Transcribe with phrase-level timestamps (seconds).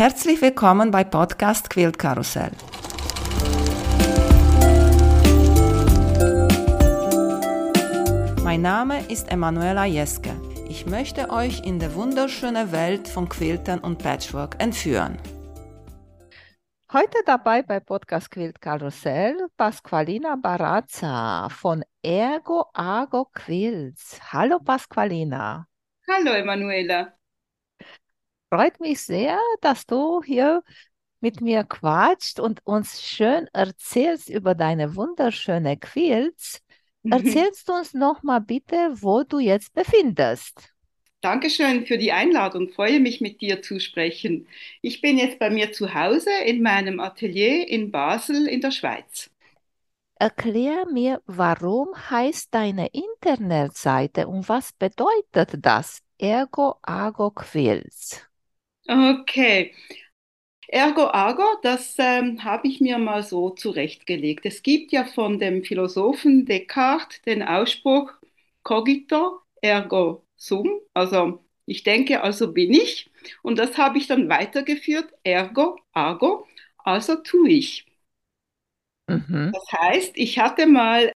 [0.00, 2.52] Herzlich willkommen bei Podcast Quilt Karussell.
[8.42, 10.30] Mein Name ist Emanuela Jeske.
[10.70, 15.18] Ich möchte euch in die wunderschöne Welt von Quiltern und Patchwork entführen.
[16.90, 24.18] Heute dabei bei Podcast Quilt Karussell Pasqualina Barazza von Ergo Argo Quilts.
[24.32, 25.66] Hallo Pasqualina.
[26.08, 27.19] Hallo Emanuela
[28.50, 30.62] freut mich sehr, dass du hier
[31.20, 36.62] mit mir quatscht und uns schön erzählst über deine wunderschöne Quilts.
[37.10, 40.72] Erzählst du uns noch mal bitte, wo du jetzt befindest?
[41.22, 42.68] Dankeschön für die Einladung.
[42.68, 44.46] Freue mich, mit dir zu sprechen.
[44.82, 49.30] Ich bin jetzt bei mir zu Hause in meinem Atelier in Basel in der Schweiz.
[50.20, 56.02] Erklär mir, warum heißt deine Internetseite und was bedeutet das?
[56.16, 58.29] Ergo Ago Quilts.
[58.88, 59.74] Okay.
[60.68, 64.46] Ergo Argo, das ähm, habe ich mir mal so zurechtgelegt.
[64.46, 68.12] Es gibt ja von dem Philosophen Descartes den Ausspruch
[68.62, 73.10] cogito ergo sum, also ich denke, also bin ich.
[73.42, 76.46] Und das habe ich dann weitergeführt, ergo argo,
[76.78, 77.86] also tue ich.
[79.08, 79.52] Mhm.
[79.52, 81.12] Das heißt, ich hatte mal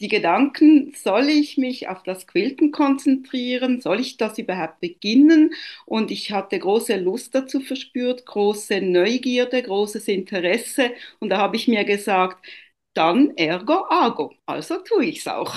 [0.00, 3.80] die Gedanken, soll ich mich auf das Quilten konzentrieren?
[3.80, 5.54] Soll ich das überhaupt beginnen?
[5.86, 10.92] Und ich hatte große Lust dazu verspürt, große Neugierde, großes Interesse.
[11.20, 12.44] Und da habe ich mir gesagt,
[12.94, 15.54] dann ergo ago, also tue ich es auch.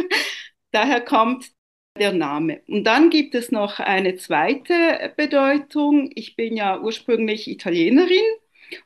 [0.72, 1.50] Daher kommt
[1.98, 2.62] der Name.
[2.68, 6.10] Und dann gibt es noch eine zweite Bedeutung.
[6.14, 8.24] Ich bin ja ursprünglich Italienerin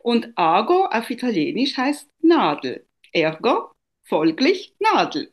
[0.00, 2.86] und ago auf Italienisch heißt Nadel.
[3.12, 3.72] Ergo
[4.10, 5.30] folglich Nadel.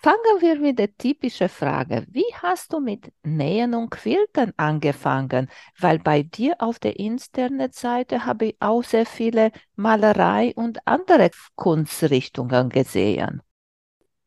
[0.00, 2.06] Fangen wir mit der typischen Frage.
[2.08, 5.50] Wie hast du mit Nähen und Quilten angefangen?
[5.78, 12.68] Weil bei dir auf der Internetseite habe ich auch sehr viele Malerei und andere Kunstrichtungen
[12.68, 13.42] gesehen.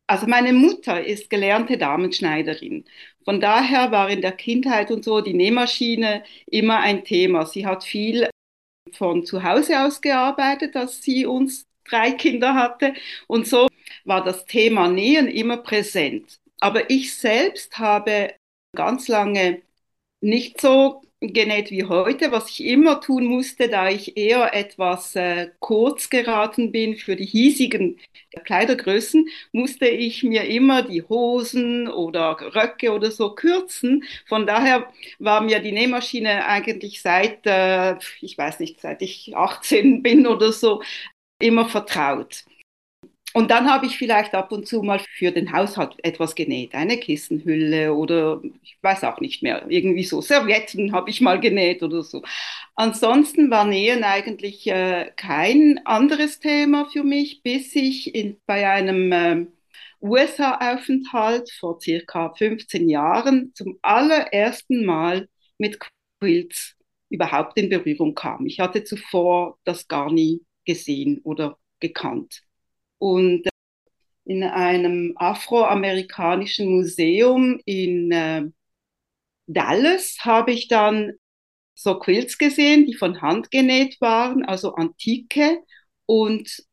[0.07, 2.83] Also meine Mutter ist gelernte Damenschneiderin.
[3.23, 7.45] Von daher war in der Kindheit und so die Nähmaschine immer ein Thema.
[7.45, 8.29] Sie hat viel
[8.91, 12.93] von zu Hause aus gearbeitet, als sie uns drei Kinder hatte.
[13.27, 13.67] Und so
[14.05, 16.39] war das Thema Nähen immer präsent.
[16.59, 18.33] Aber ich selbst habe
[18.75, 19.61] ganz lange
[20.21, 25.49] nicht so genäht wie heute, was ich immer tun musste, da ich eher etwas äh,
[25.59, 27.99] kurz geraten bin für die hiesigen
[28.45, 34.03] Kleidergrößen, musste ich mir immer die Hosen oder Röcke oder so kürzen.
[34.27, 34.87] Von daher
[35.19, 40.53] war mir die Nähmaschine eigentlich seit, äh, ich weiß nicht, seit ich 18 bin oder
[40.53, 40.81] so,
[41.39, 42.43] immer vertraut.
[43.33, 46.97] Und dann habe ich vielleicht ab und zu mal für den Haushalt etwas genäht, eine
[46.97, 52.01] Kissenhülle oder ich weiß auch nicht mehr, irgendwie so Servietten habe ich mal genäht oder
[52.01, 52.23] so.
[52.75, 59.11] Ansonsten war Nähen eigentlich äh, kein anderes Thema für mich, bis ich in, bei einem
[59.11, 59.45] äh,
[60.01, 65.27] USA-Aufenthalt vor circa 15 Jahren zum allerersten Mal
[65.59, 65.77] mit
[66.19, 66.75] Quilts
[67.09, 68.45] überhaupt in Berührung kam.
[68.47, 72.43] Ich hatte zuvor das gar nie gesehen oder gekannt.
[72.97, 73.49] Und äh,
[74.25, 78.43] in einem afroamerikanischen Museum in äh,
[79.47, 81.13] Dallas habe ich dann
[81.73, 85.59] so Quilts gesehen, die von Hand genäht waren, also antike.
[86.05, 86.63] Und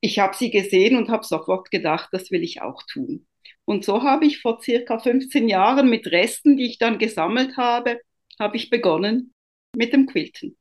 [0.00, 3.26] ich habe sie gesehen und habe sofort gedacht, das will ich auch tun.
[3.64, 8.00] Und so habe ich vor circa 15 Jahren mit Resten, die ich dann gesammelt habe,
[8.38, 9.34] habe ich begonnen
[9.76, 10.56] mit dem Quilten.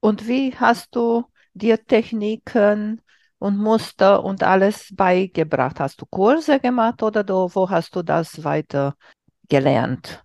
[0.00, 1.24] Und wie hast du
[1.54, 3.02] dir Techniken
[3.38, 5.80] und Muster und alles beigebracht?
[5.80, 8.96] Hast du Kurse gemacht oder du, wo hast du das weiter
[9.48, 10.24] gelernt?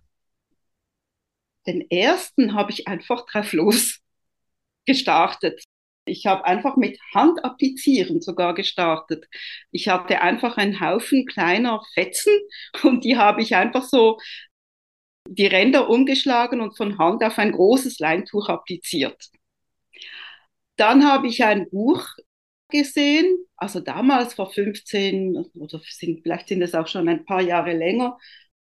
[1.66, 3.98] Den ersten habe ich einfach drauf los
[4.86, 5.62] gestartet.
[6.04, 9.26] Ich habe einfach mit Hand applizieren sogar gestartet.
[9.72, 12.32] Ich hatte einfach einen Haufen kleiner Fetzen
[12.84, 14.18] und die habe ich einfach so
[15.28, 19.30] die Ränder umgeschlagen und von Hand auf ein großes Leintuch appliziert.
[20.76, 22.06] Dann habe ich ein Buch
[22.68, 27.72] gesehen, also damals vor 15 oder sind, vielleicht sind es auch schon ein paar Jahre
[27.72, 28.18] länger.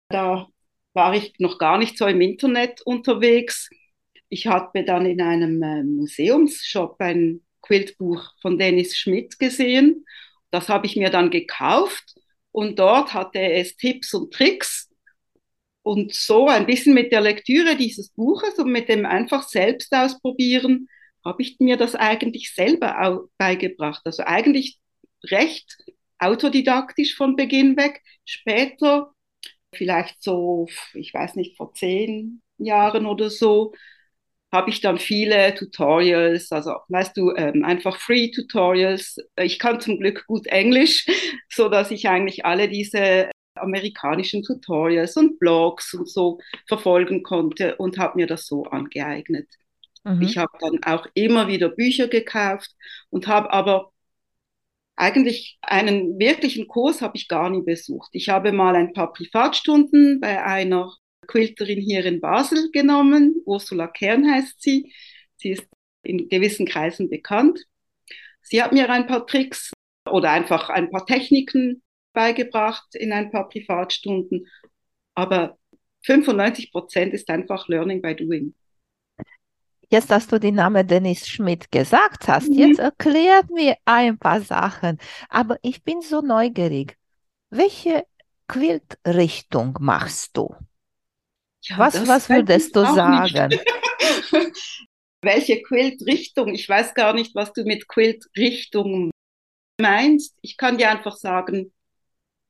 [0.09, 0.49] Da
[0.93, 3.69] war ich noch gar nicht so im Internet unterwegs.
[4.29, 10.05] Ich habe dann in einem äh, Museumsshop ein Quiltbuch von Dennis Schmidt gesehen.
[10.51, 12.15] Das habe ich mir dann gekauft
[12.53, 14.89] und dort hatte es Tipps und Tricks.
[15.83, 20.89] Und so ein bisschen mit der Lektüre dieses Buches und mit dem einfach selbst ausprobieren
[21.25, 24.03] habe ich mir das eigentlich selber beigebracht.
[24.05, 24.79] Also eigentlich
[25.25, 25.77] recht
[26.19, 28.03] autodidaktisch von Beginn weg.
[28.25, 29.13] Später,
[29.75, 33.73] vielleicht so, ich weiß nicht, vor 10, Jahren oder so
[34.53, 39.19] habe ich dann viele Tutorials, also weißt du, ähm, einfach Free Tutorials.
[39.37, 41.07] Ich kann zum Glück gut Englisch,
[41.51, 47.99] so dass ich eigentlich alle diese amerikanischen Tutorials und Blogs und so verfolgen konnte und
[47.99, 49.49] habe mir das so angeeignet.
[50.05, 50.23] Mhm.
[50.23, 52.75] Ich habe dann auch immer wieder Bücher gekauft
[53.11, 53.93] und habe aber
[54.97, 58.11] eigentlich einen wirklichen Kurs habe ich gar nie besucht.
[58.13, 60.93] Ich habe mal ein paar Privatstunden bei einer
[61.29, 63.37] Quilterin hier in Basel genommen.
[63.45, 64.93] Ursula Kern heißt sie.
[65.37, 65.69] Sie ist
[66.03, 67.61] in gewissen Kreisen bekannt.
[68.43, 69.73] Sie hat mir ein paar Tricks
[70.11, 74.47] oder einfach ein paar Techniken beigebracht in ein paar Privatstunden.
[75.15, 75.59] Aber
[76.03, 78.55] 95 Prozent ist einfach Learning by Doing.
[79.91, 82.59] Jetzt, dass du den Namen Dennis Schmidt gesagt hast, mhm.
[82.59, 84.99] jetzt erklärt mir ein paar Sachen.
[85.29, 86.97] Aber ich bin so neugierig.
[87.51, 88.05] Welche
[88.49, 90.55] Quiltrichtung machst du?
[91.63, 93.59] Ja, was, was würdest du sagen?
[95.23, 96.55] Welche Quiltrichtung?
[96.55, 99.11] Ich weiß gar nicht, was du mit Quiltrichtung
[99.81, 100.37] meinst.
[100.43, 101.73] Ich kann dir einfach sagen,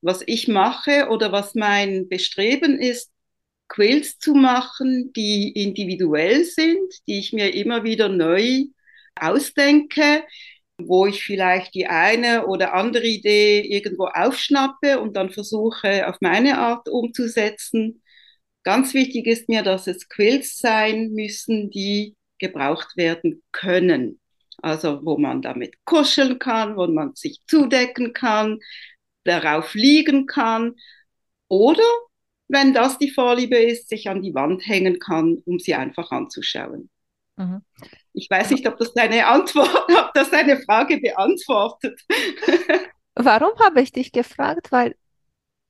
[0.03, 3.11] was ich mache oder was mein Bestreben ist,
[3.69, 8.65] Quills zu machen, die individuell sind, die ich mir immer wieder neu
[9.17, 10.25] ausdenke,
[10.79, 16.59] wo ich vielleicht die eine oder andere Idee irgendwo aufschnappe und dann versuche, auf meine
[16.59, 18.03] Art umzusetzen.
[18.63, 24.21] Ganz wichtig ist mir, dass es Quills sein müssen, die gebraucht werden können.
[24.63, 28.59] Also wo man damit kuscheln kann, wo man sich zudecken kann,
[29.25, 30.75] darauf liegen kann
[31.49, 31.83] oder
[32.49, 36.91] wenn das die Vorliebe ist, sich an die Wand hängen kann, um sie einfach anzuschauen.
[37.37, 37.63] Mhm.
[38.15, 42.01] Ich weiß nicht, ob das deine Antwort, ob das deine Frage beantwortet.
[43.15, 44.73] Warum habe ich dich gefragt?
[44.73, 44.97] Weil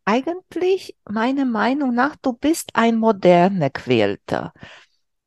[0.05, 4.55] eigentlich meiner Meinung nach, du bist ein moderner Quälter,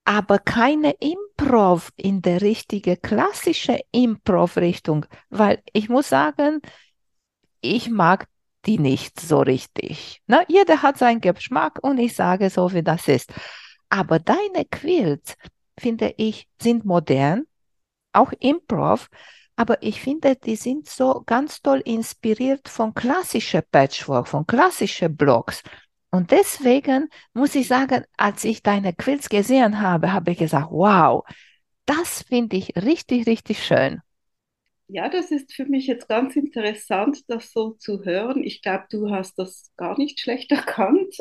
[0.06, 6.62] aber keine Improv in der richtigen klassischen Improv-Richtung, weil ich muss sagen,
[7.62, 8.28] ich mag
[8.66, 10.22] die nicht so richtig.
[10.28, 10.44] Ne?
[10.48, 13.34] Jeder hat seinen Geschmack und ich sage so, wie das ist.
[13.90, 15.36] Aber deine Quilts,
[15.78, 17.46] finde ich, sind modern,
[18.14, 19.10] auch Improv,
[19.56, 25.62] aber ich finde, die sind so ganz toll inspiriert von klassischer Patchwork, von klassischen Blocks.
[26.10, 31.24] Und deswegen muss ich sagen, als ich deine Quilts gesehen habe, habe ich gesagt, wow,
[31.86, 34.02] das finde ich richtig, richtig schön.
[34.92, 38.44] Ja, das ist für mich jetzt ganz interessant, das so zu hören.
[38.44, 41.16] Ich glaube, du hast das gar nicht schlecht erkannt.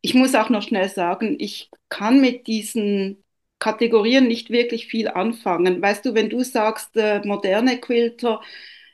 [0.00, 3.24] Ich muss auch noch schnell sagen, ich kann mit diesen
[3.58, 5.82] Kategorien nicht wirklich viel anfangen.
[5.82, 8.40] Weißt du, wenn du sagst, äh, moderne Quilter,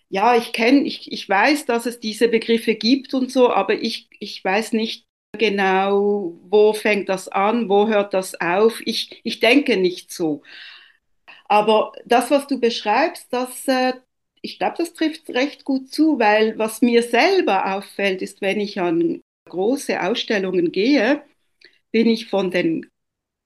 [0.08, 4.08] ja, ich kenne, ich, ich weiß, dass es diese Begriffe gibt und so, aber ich,
[4.20, 5.06] ich weiß nicht
[5.38, 8.80] genau, wo fängt das an, wo hört das auf.
[8.86, 10.42] Ich, ich denke nicht so.
[11.54, 13.92] Aber das, was du beschreibst, das, äh,
[14.42, 18.80] ich glaube, das trifft recht gut zu, weil was mir selber auffällt, ist, wenn ich
[18.80, 21.22] an große Ausstellungen gehe,
[21.92, 22.88] bin ich von den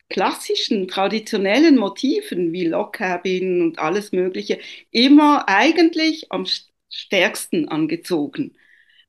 [0.08, 4.58] klassischen, traditionellen Motiven wie Lockcabin und alles Mögliche
[4.90, 6.46] immer eigentlich am
[6.88, 8.56] stärksten angezogen.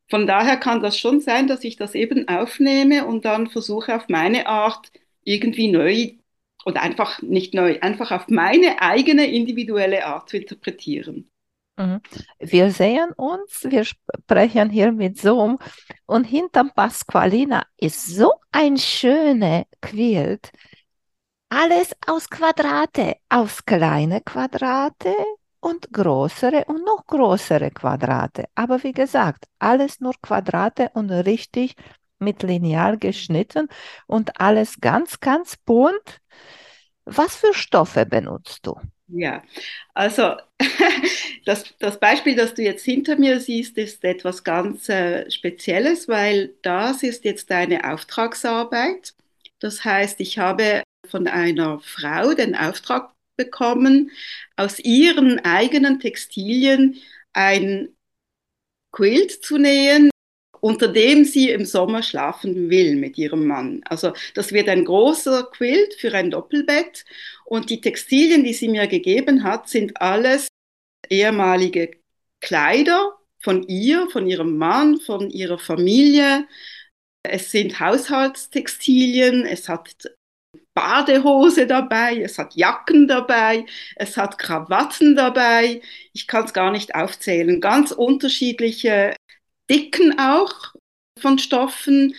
[0.09, 4.09] Von daher kann das schon sein, dass ich das eben aufnehme und dann versuche auf
[4.09, 4.91] meine Art
[5.23, 6.18] irgendwie neu
[6.65, 11.29] oder einfach nicht neu, einfach auf meine eigene individuelle Art zu interpretieren.
[11.77, 12.01] Mhm.
[12.39, 15.57] Wir sehen uns, wir sprechen hier mit Zoom
[16.05, 20.51] und hinterm Pasqualina ist so ein schöner Quilt.
[21.47, 25.15] Alles aus Quadrate, aus kleine Quadrate
[25.61, 28.45] und größere und noch größere Quadrate.
[28.55, 31.75] Aber wie gesagt, alles nur Quadrate und richtig
[32.19, 33.67] mit Lineal geschnitten
[34.07, 36.21] und alles ganz, ganz bunt.
[37.05, 38.79] Was für Stoffe benutzt du?
[39.07, 39.41] Ja,
[39.95, 40.35] also
[41.45, 46.53] das, das Beispiel, das du jetzt hinter mir siehst, ist etwas ganz äh, Spezielles, weil
[46.61, 49.15] das ist jetzt eine Auftragsarbeit.
[49.59, 54.11] Das heißt, ich habe von einer Frau den Auftrag bekommen,
[54.57, 56.97] aus ihren eigenen Textilien
[57.33, 57.89] ein
[58.91, 60.09] Quilt zu nähen,
[60.61, 63.81] unter dem sie im Sommer schlafen will mit ihrem Mann.
[63.85, 67.05] Also das wird ein großer Quilt für ein Doppelbett
[67.45, 70.47] und die Textilien, die sie mir gegeben hat, sind alles
[71.09, 71.91] ehemalige
[72.41, 76.47] Kleider von ihr, von ihrem Mann, von ihrer Familie.
[77.23, 79.93] Es sind Haushaltstextilien, es hat
[80.73, 85.81] Badehose dabei, es hat Jacken dabei, es hat Krawatten dabei.
[86.13, 87.59] Ich kann es gar nicht aufzählen.
[87.59, 89.13] Ganz unterschiedliche
[89.69, 90.73] Dicken auch
[91.19, 92.15] von Stoffen.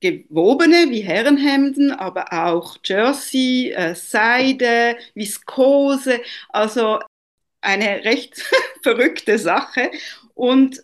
[0.00, 7.00] gewobene wie Herrenhemden, aber auch Jersey, äh, Seide, Viskose, also
[7.62, 8.36] eine recht
[8.82, 9.90] verrückte Sache.
[10.34, 10.82] Und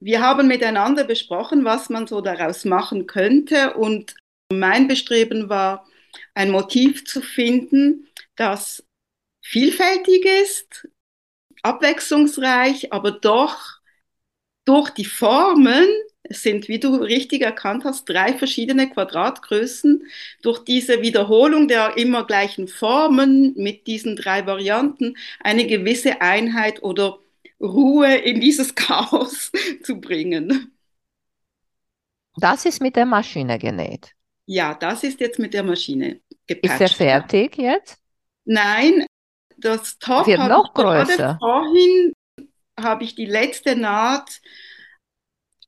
[0.00, 3.74] wir haben miteinander besprochen, was man so daraus machen könnte.
[3.74, 4.14] Und
[4.50, 5.86] mein Bestreben war,
[6.34, 8.84] ein Motiv zu finden, das
[9.42, 10.88] vielfältig ist,
[11.62, 13.77] abwechslungsreich, aber doch
[14.68, 15.86] durch die Formen,
[16.28, 20.02] sind, wie du richtig erkannt hast, drei verschiedene Quadratgrößen,
[20.42, 27.18] durch diese Wiederholung der immer gleichen Formen mit diesen drei Varianten eine gewisse Einheit oder
[27.58, 29.50] Ruhe in dieses Chaos
[29.82, 30.76] zu bringen.
[32.36, 34.12] Das ist mit der Maschine genäht.
[34.44, 36.74] Ja, das ist jetzt mit der Maschine gepatcht.
[36.74, 37.98] Ist er fertig jetzt?
[38.44, 39.06] Nein,
[39.56, 41.36] das Top wird noch größer.
[41.40, 42.12] Vorhin
[42.82, 44.40] habe ich die letzte Naht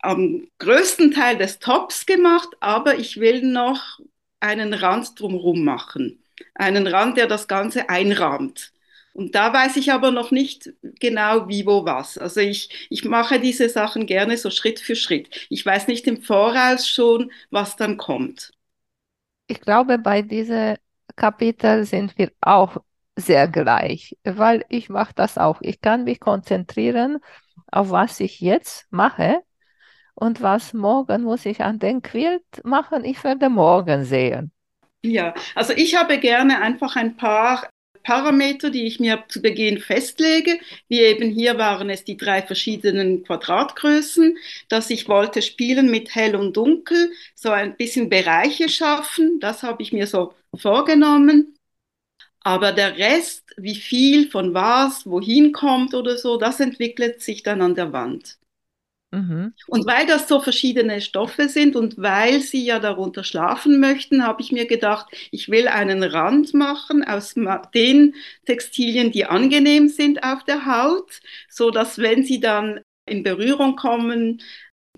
[0.00, 4.00] am größten Teil des Tops gemacht, aber ich will noch
[4.40, 6.22] einen Rand drumherum machen.
[6.54, 8.72] Einen Rand, der das Ganze einrahmt.
[9.12, 12.16] Und da weiß ich aber noch nicht genau, wie, wo, was.
[12.16, 15.46] Also ich, ich mache diese Sachen gerne so Schritt für Schritt.
[15.50, 18.52] Ich weiß nicht im Voraus schon, was dann kommt.
[19.48, 20.76] Ich glaube, bei diesem
[21.16, 22.78] Kapitel sind wir auch
[23.20, 25.60] sehr gleich, weil ich mache das auch.
[25.62, 27.20] Ich kann mich konzentrieren
[27.70, 29.42] auf was ich jetzt mache
[30.14, 33.04] und was morgen muss ich an den Quilt machen.
[33.04, 34.52] Ich werde morgen sehen.
[35.02, 37.68] Ja, also ich habe gerne einfach ein paar
[38.02, 40.58] Parameter, die ich mir zu Beginn festlege.
[40.88, 44.36] Wie eben hier waren es die drei verschiedenen Quadratgrößen,
[44.68, 49.38] dass ich wollte spielen mit hell und dunkel, so ein bisschen Bereiche schaffen.
[49.40, 51.54] Das habe ich mir so vorgenommen.
[52.42, 57.60] Aber der Rest, wie viel von was, wohin kommt oder so, das entwickelt sich dann
[57.60, 58.38] an der Wand.
[59.12, 59.54] Mhm.
[59.66, 64.40] Und weil das so verschiedene Stoffe sind und weil sie ja darunter schlafen möchten, habe
[64.40, 67.34] ich mir gedacht, ich will einen Rand machen aus
[67.74, 68.14] den
[68.46, 74.40] Textilien, die angenehm sind auf der Haut, so dass wenn sie dann in Berührung kommen,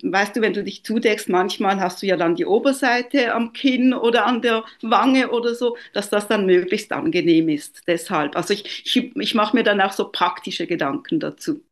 [0.02, 3.94] weißt du, wenn du dich zudeckst, manchmal hast du ja dann die Oberseite am Kinn
[3.94, 7.82] oder an der Wange oder so, dass das dann möglichst angenehm ist.
[7.86, 11.62] Deshalb, also ich, ich, ich mache mir dann auch so praktische Gedanken dazu.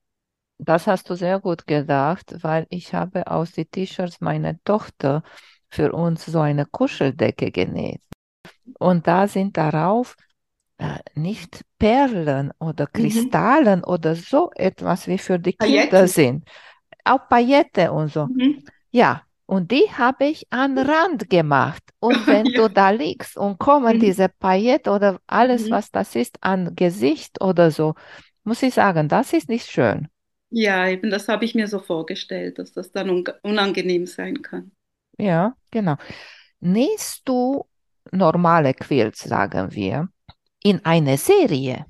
[0.59, 5.23] Das hast du sehr gut gedacht, weil ich habe aus den T-Shirts meiner Tochter
[5.71, 8.03] für uns so eine Kuscheldecke genäht.
[8.79, 10.17] Und da sind darauf
[10.79, 13.01] äh, nicht Perlen oder mhm.
[13.01, 13.85] Kristallen mhm.
[13.85, 16.09] oder so etwas wie für die Kinder Pailletten.
[16.09, 16.45] sind.
[17.11, 18.27] Auch Paillette und so.
[18.27, 18.65] Mhm.
[18.93, 21.83] Ja, und die habe ich an Rand gemacht.
[21.99, 22.61] Und wenn ja.
[22.61, 24.01] du da liegst und kommen mhm.
[24.01, 25.71] diese Paillette oder alles, mhm.
[25.73, 27.95] was das ist, an Gesicht oder so,
[28.45, 30.07] muss ich sagen, das ist nicht schön.
[30.51, 34.71] Ja, eben, das habe ich mir so vorgestellt, dass das dann unangenehm sein kann.
[35.19, 35.97] Ja, genau.
[36.61, 37.67] Nähst du
[38.13, 40.09] normale Quilts, sagen wir,
[40.63, 41.87] in eine Serie?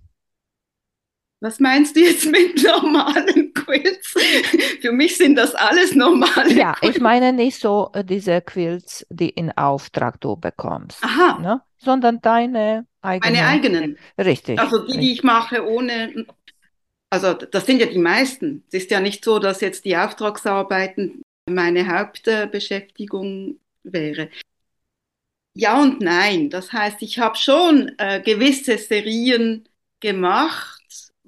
[1.40, 3.39] Was meinst du jetzt mit normalen
[3.70, 4.14] Quilts?
[4.80, 6.96] Für mich sind das alles normale Ja, Quilts.
[6.96, 11.38] ich meine nicht so äh, diese Quilts, die in Auftrag du bekommst, Aha.
[11.40, 11.62] Ne?
[11.78, 13.34] sondern deine eigenen.
[13.34, 13.98] Meine eigenen.
[14.18, 14.58] Richtig.
[14.58, 16.26] Also die, die ich mache ohne
[17.10, 18.62] also das sind ja die meisten.
[18.68, 24.28] Es ist ja nicht so, dass jetzt die Auftragsarbeiten meine Hauptbeschäftigung wäre.
[25.54, 26.50] Ja und nein.
[26.50, 30.79] Das heißt, ich habe schon äh, gewisse Serien gemacht,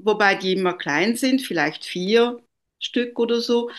[0.05, 2.39] wobei die immer klein sind, vielleicht vier
[2.79, 3.71] Stück oder so,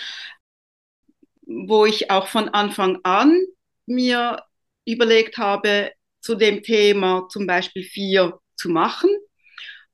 [1.46, 3.38] wo ich auch von Anfang an
[3.86, 4.42] mir
[4.86, 9.10] überlegt habe, zu dem Thema zum Beispiel vier zu machen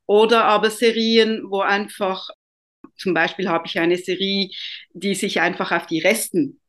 [0.06, 2.30] oder aber Serien, wo einfach,
[2.98, 4.50] zum Beispiel habe ich eine Serie,
[4.94, 6.60] die sich einfach auf die Resten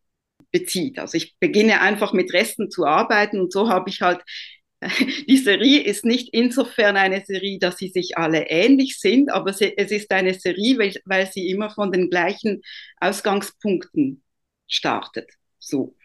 [0.52, 0.98] bezieht.
[0.98, 4.22] Also ich beginne einfach mit Resten zu arbeiten und so habe ich halt,
[5.28, 9.60] die Serie ist nicht insofern eine Serie, dass sie sich alle ähnlich sind, aber es
[9.60, 12.62] ist eine Serie, weil, weil sie immer von den gleichen
[12.98, 14.22] Ausgangspunkten
[14.68, 15.30] startet.
[15.58, 15.96] So.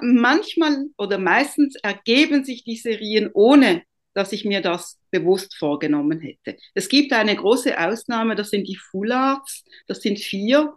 [0.00, 3.82] Manchmal oder meistens ergeben sich die Serien ohne
[4.14, 6.56] dass ich mir das bewusst vorgenommen hätte.
[6.72, 10.74] Es gibt eine große Ausnahme, das sind die Full Arts, das sind vier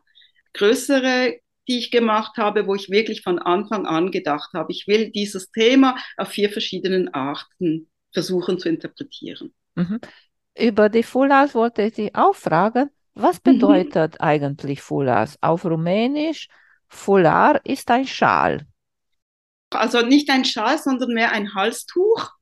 [0.54, 5.12] größere, die ich gemacht habe, wo ich wirklich von Anfang an gedacht habe, ich will
[5.12, 9.54] dieses Thema auf vier verschiedenen Arten versuchen zu interpretieren.
[9.76, 10.00] Mhm.
[10.58, 13.54] Über die Full Arts wollte ich Sie auch fragen, was mhm.
[13.54, 14.22] bedeutet mhm.
[14.22, 15.38] eigentlich Full Arts?
[15.42, 16.48] Auf Rumänisch,
[16.88, 18.66] Fular ist ein Schal.
[19.72, 22.38] Also nicht ein Schal, sondern mehr ein Halstuch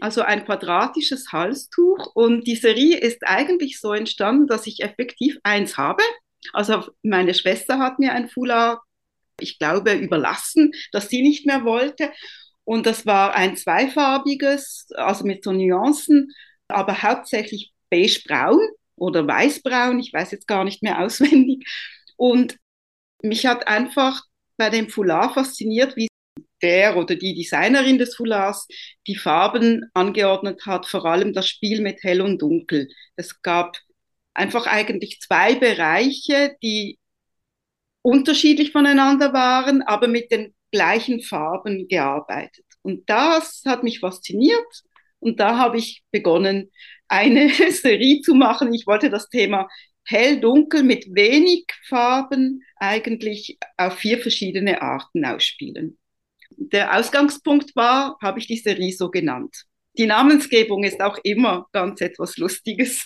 [0.00, 2.14] also ein quadratisches Halstuch.
[2.14, 6.02] Und die Serie ist eigentlich so entstanden, dass ich effektiv eins habe.
[6.52, 8.80] Also meine Schwester hat mir ein Foulard
[9.40, 12.12] ich glaube, überlassen, dass sie nicht mehr wollte.
[12.64, 16.32] Und das war ein zweifarbiges, also mit so Nuancen,
[16.68, 18.60] aber hauptsächlich beige-braun
[18.96, 21.66] oder weiß-braun, ich weiß jetzt gar nicht mehr auswendig.
[22.16, 22.56] Und
[23.22, 24.22] mich hat einfach
[24.56, 26.08] bei dem Foulard fasziniert, wie
[26.62, 28.68] der oder die Designerin des Foulards
[29.06, 32.88] die Farben angeordnet hat, vor allem das Spiel mit Hell und Dunkel.
[33.16, 33.78] Es gab
[34.34, 36.98] einfach eigentlich zwei Bereiche, die
[38.02, 42.64] unterschiedlich voneinander waren, aber mit den gleichen Farben gearbeitet.
[42.82, 44.82] Und das hat mich fasziniert
[45.18, 46.70] und da habe ich begonnen,
[47.08, 48.72] eine Serie zu machen.
[48.72, 49.68] Ich wollte das Thema
[50.04, 55.98] hell-dunkel mit wenig Farben eigentlich auf vier verschiedene Arten ausspielen.
[56.56, 59.64] Der Ausgangspunkt war, habe ich die Serie so genannt.
[59.98, 63.04] Die Namensgebung ist auch immer ganz etwas Lustiges.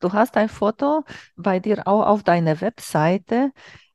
[0.00, 1.04] Du hast ein Foto
[1.36, 3.52] bei dir auch auf deiner Webseite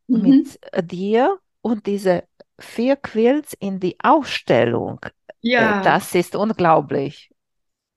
[0.08, 0.22] mhm.
[0.22, 0.60] mit
[0.92, 2.24] dir und diese
[2.60, 5.00] vier Quills in die Ausstellung.
[5.42, 5.82] Ja.
[5.82, 7.30] Das ist unglaublich.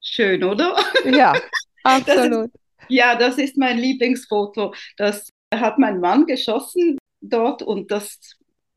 [0.01, 0.77] Schön, oder?
[1.05, 1.35] Ja,
[1.83, 2.51] absolut.
[2.79, 4.75] Das ist, ja, das ist mein Lieblingsfoto.
[4.97, 8.19] Das hat mein Mann geschossen dort und das,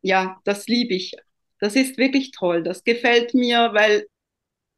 [0.02, 1.14] ja, das liebe ich.
[1.60, 2.64] Das ist wirklich toll.
[2.64, 4.08] Das gefällt mir, weil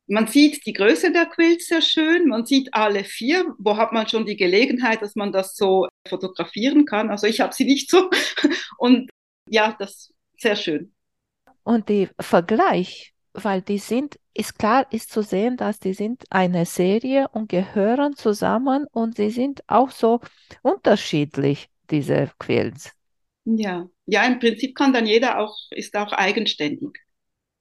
[0.08, 2.28] man sieht die Größe der Quilts sehr schön.
[2.28, 3.46] Man sieht alle vier.
[3.58, 7.10] Wo hat man schon die Gelegenheit, dass man das so fotografieren kann?
[7.10, 8.10] Also ich habe sie nicht so.
[8.78, 9.10] Und
[9.50, 10.94] ja, das ist sehr schön.
[11.64, 16.66] Und der Vergleich, weil die sind, ist klar, ist zu sehen, dass die sind eine
[16.66, 20.20] Serie und gehören zusammen und sie sind auch so
[20.62, 22.92] unterschiedlich, diese Quilts.
[23.46, 27.03] Ja, ja, im Prinzip kann dann jeder auch, ist auch eigenständig.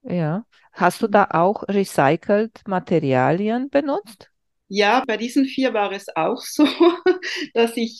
[0.03, 0.45] Ja.
[0.71, 4.29] Hast du da auch recycelt Materialien benutzt?
[4.67, 6.65] Ja, bei diesen vier war es auch so,
[7.53, 7.99] dass ich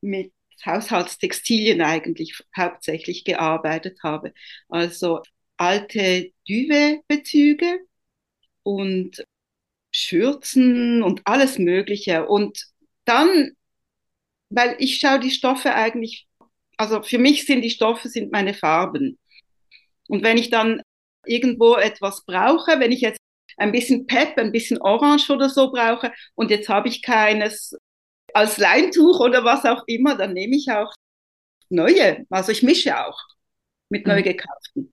[0.00, 0.32] mit
[0.64, 4.32] Haushaltstextilien eigentlich hauptsächlich gearbeitet habe.
[4.68, 5.22] Also
[5.56, 7.80] alte Duvet-Bezüge
[8.62, 9.24] und
[9.90, 12.26] Schürzen und alles Mögliche.
[12.26, 12.64] Und
[13.04, 13.50] dann,
[14.50, 16.26] weil ich schaue die Stoffe eigentlich,
[16.76, 19.18] also für mich sind die Stoffe sind meine Farben.
[20.08, 20.82] Und wenn ich dann
[21.26, 23.18] irgendwo etwas brauche, wenn ich jetzt
[23.56, 27.76] ein bisschen Pep, ein bisschen Orange oder so brauche und jetzt habe ich keines
[28.32, 30.92] als Leintuch oder was auch immer, dann nehme ich auch
[31.70, 32.26] neue.
[32.30, 33.18] Also ich mische auch
[33.88, 34.12] mit mhm.
[34.12, 34.92] neu gekauften.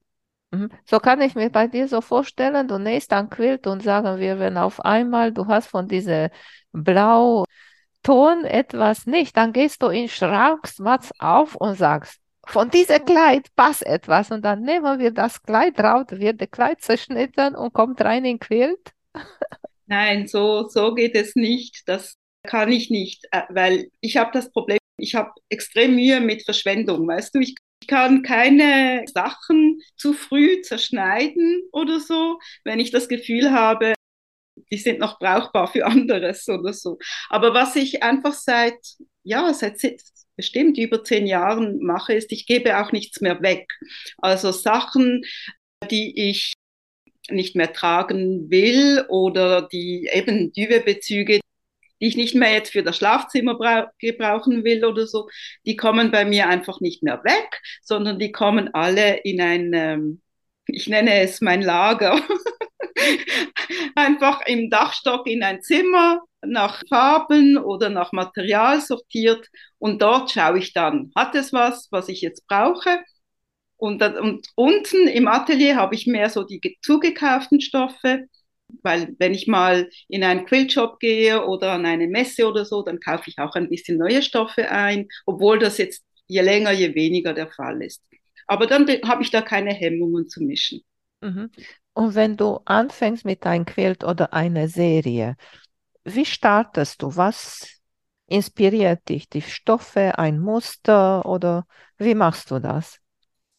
[0.52, 0.70] Mhm.
[0.84, 4.38] So kann ich mir bei dir so vorstellen, du nähst ein Quilt und sagen wir,
[4.38, 6.28] wenn auf einmal du hast von diesem
[6.72, 13.04] Blauton etwas nicht, dann gehst du in den Schrank, machst auf und sagst, von diesem
[13.04, 17.72] Kleid passt etwas und dann nehmen wir das Kleid raus, wird das Kleid zerschnitten und
[17.72, 18.92] kommt rein in Quilt?
[19.86, 21.82] Nein, so, so geht es nicht.
[21.86, 26.44] Das kann ich nicht, äh, weil ich habe das Problem, ich habe extrem Mühe mit
[26.44, 27.54] Verschwendung, weißt du, ich
[27.86, 33.94] kann keine Sachen zu früh zerschneiden oder so, wenn ich das Gefühl habe,
[34.72, 36.98] die sind noch brauchbar für anderes oder so.
[37.28, 38.78] Aber was ich einfach seit,
[39.22, 39.78] ja, seit
[40.36, 43.68] bestimmt über zehn Jahren mache, ist, ich gebe auch nichts mehr weg.
[44.18, 45.24] Also Sachen,
[45.90, 46.54] die ich
[47.30, 51.40] nicht mehr tragen will oder die eben Düwebezüge,
[52.00, 55.28] die ich nicht mehr jetzt für das Schlafzimmer gebrauchen will oder so,
[55.66, 60.22] die kommen bei mir einfach nicht mehr weg, sondern die kommen alle in ein, ähm,
[60.66, 62.20] ich nenne es mein Lager,
[63.94, 70.58] einfach im Dachstock in ein Zimmer nach Farben oder nach Material sortiert und dort schaue
[70.58, 73.02] ich dann, hat es was, was ich jetzt brauche?
[73.76, 78.28] Und, und unten im Atelier habe ich mehr so die zugekauften Stoffe
[78.82, 83.00] weil wenn ich mal in einen Quiltshop gehe oder an eine Messe oder so, dann
[83.00, 87.34] kaufe ich auch ein bisschen neue Stoffe ein, obwohl das jetzt je länger, je weniger
[87.34, 88.02] der Fall ist.
[88.46, 90.82] Aber dann habe ich da keine Hemmungen zu mischen.
[91.20, 91.50] Mhm.
[91.94, 95.36] Und wenn du anfängst mit einem Quilt oder einer Serie,
[96.04, 97.16] wie startest du?
[97.16, 97.68] Was
[98.26, 99.28] inspiriert dich?
[99.28, 101.66] Die Stoffe, ein Muster oder
[101.98, 102.98] wie machst du das?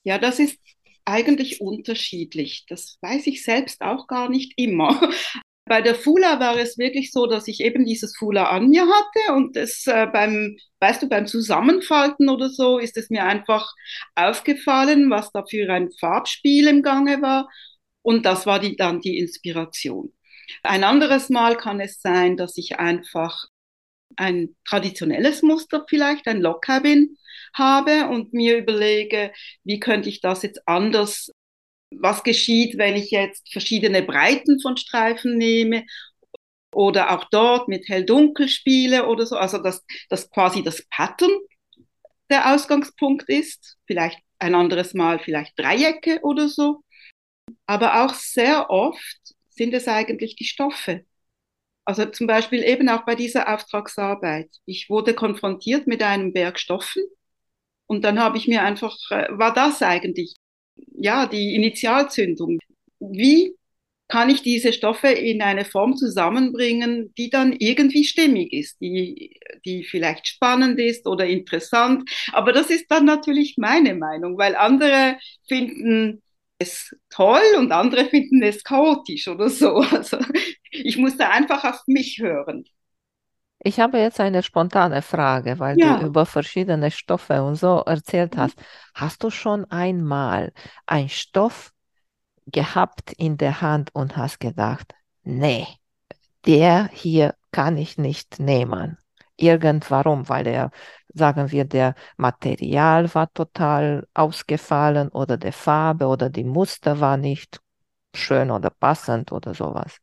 [0.04, 0.60] Ja, das ist
[1.06, 2.66] eigentlich unterschiedlich.
[2.68, 5.00] Das weiß ich selbst auch gar nicht immer.
[5.66, 9.34] Bei der Fula war es wirklich so, dass ich eben dieses Fula an mir hatte
[9.34, 13.72] und es äh, beim, weißt du, beim Zusammenfalten oder so ist es mir einfach
[14.14, 17.48] aufgefallen, was da für ein Farbspiel im Gange war
[18.04, 20.14] und das war die, dann die Inspiration.
[20.64, 23.48] Ein anderes Mal kann es sein, dass ich einfach
[24.18, 27.18] ein traditionelles Muster vielleicht, ein Lockcabin
[27.54, 29.32] habe und mir überlege,
[29.64, 31.32] wie könnte ich das jetzt anders,
[31.92, 35.86] was geschieht, wenn ich jetzt verschiedene Breiten von Streifen nehme
[36.74, 41.32] oder auch dort mit hell-dunkel spiele oder so, also dass das quasi das Pattern
[42.30, 46.84] der Ausgangspunkt ist, vielleicht ein anderes Mal vielleicht Dreiecke oder so.
[47.66, 51.06] Aber auch sehr oft sind es eigentlich die Stoffe.
[51.86, 54.50] Also zum Beispiel eben auch bei dieser Auftragsarbeit.
[54.66, 57.04] Ich wurde konfrontiert mit einem Berg Stoffen
[57.88, 60.36] und dann habe ich mir einfach, äh, war das eigentlich,
[60.76, 62.60] ja, die Initialzündung.
[63.00, 63.56] Wie
[64.08, 69.84] kann ich diese Stoffe in eine Form zusammenbringen, die dann irgendwie stimmig ist, die, die
[69.84, 72.08] vielleicht spannend ist oder interessant.
[72.32, 76.22] Aber das ist dann natürlich meine Meinung, weil andere finden
[76.64, 79.84] es toll und andere finden es chaotisch oder so.
[79.92, 80.18] Also
[80.72, 82.66] ich muss da einfach auf mich hören.
[83.60, 85.98] Ich habe jetzt eine spontane Frage, weil ja.
[85.98, 88.40] du über verschiedene Stoffe und so erzählt mhm.
[88.40, 88.62] hast.
[88.94, 90.52] Hast du schon einmal
[90.86, 91.72] einen Stoff
[92.46, 95.66] gehabt in der Hand und hast gedacht, nee,
[96.46, 98.98] der hier kann ich nicht nehmen.
[99.38, 100.72] Irgendwarum, weil er,
[101.14, 107.60] sagen wir, der Material war total ausgefallen oder der Farbe oder die Muster war nicht
[108.16, 109.98] schön oder passend oder sowas.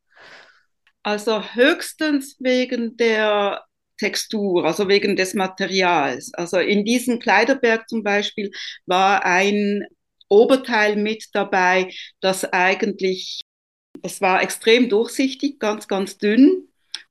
[1.02, 3.64] Also höchstens wegen der
[3.98, 6.32] Textur, also wegen des Materials.
[6.34, 8.50] Also in diesem Kleiderberg zum Beispiel
[8.86, 9.84] war ein
[10.28, 13.40] Oberteil mit dabei, das eigentlich,
[14.02, 16.68] es war extrem durchsichtig, ganz, ganz dünn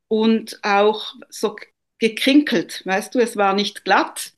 [0.07, 1.55] und auch so
[1.99, 4.33] gekrinkelt, weißt du, es war nicht glatt.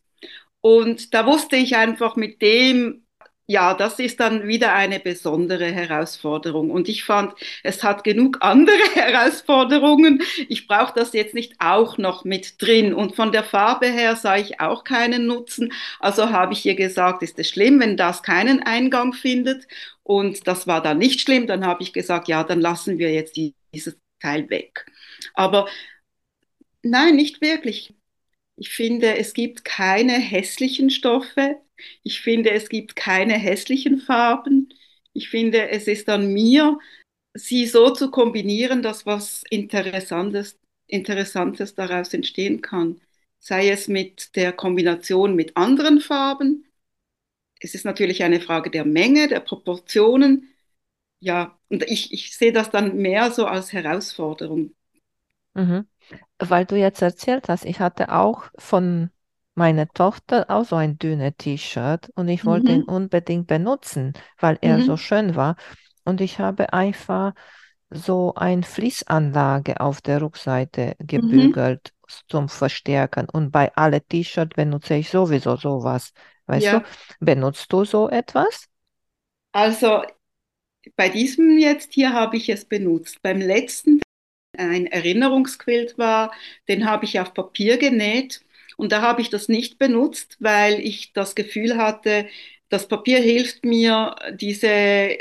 [0.61, 3.03] Und da wusste ich einfach mit dem
[3.51, 6.71] ja, das ist dann wieder eine besondere Herausforderung.
[6.71, 10.21] Und ich fand, es hat genug andere Herausforderungen.
[10.47, 12.93] Ich brauche das jetzt nicht auch noch mit drin.
[12.93, 15.73] Und von der Farbe her sah ich auch keinen Nutzen.
[15.99, 19.67] Also habe ich ihr gesagt, ist es schlimm, wenn das keinen Eingang findet?
[20.03, 21.45] Und das war dann nicht schlimm.
[21.45, 24.85] Dann habe ich gesagt, ja, dann lassen wir jetzt dieses Teil weg.
[25.33, 25.67] Aber
[26.83, 27.93] nein, nicht wirklich.
[28.57, 31.57] Ich finde, es gibt keine hässlichen Stoffe.
[32.03, 34.69] Ich finde, es gibt keine hässlichen Farben.
[35.13, 36.79] Ich finde, es ist an mir,
[37.33, 43.01] sie so zu kombinieren, dass was Interessantes, Interessantes daraus entstehen kann.
[43.39, 46.67] Sei es mit der Kombination mit anderen Farben.
[47.59, 50.49] Es ist natürlich eine Frage der Menge, der Proportionen.
[51.19, 54.75] Ja, und ich, ich sehe das dann mehr so als Herausforderung.
[55.55, 55.90] Mhm.
[56.39, 59.09] Weil du jetzt erzählt hast, ich hatte auch von
[59.55, 62.79] meiner Tochter auch so ein dünnes T-Shirt und ich wollte mhm.
[62.79, 64.83] ihn unbedingt benutzen, weil er mhm.
[64.83, 65.55] so schön war.
[66.03, 67.33] Und ich habe einfach
[67.89, 71.07] so eine Fließanlage auf der Rückseite mhm.
[71.07, 72.07] gebügelt mhm.
[72.27, 73.27] zum Verstärken.
[73.29, 76.13] Und bei alle T-Shirts benutze ich sowieso sowas.
[76.47, 76.79] Weißt ja.
[76.79, 76.85] du,
[77.19, 78.67] benutzt du so etwas?
[79.51, 80.01] Also
[80.95, 83.21] bei diesem jetzt hier habe ich es benutzt.
[83.21, 84.01] Beim letzten,
[84.57, 86.33] ein Erinnerungsquilt war,
[86.67, 88.41] den habe ich auf Papier genäht
[88.77, 92.27] und da habe ich das nicht benutzt, weil ich das Gefühl hatte,
[92.69, 95.17] das Papier hilft mir, diese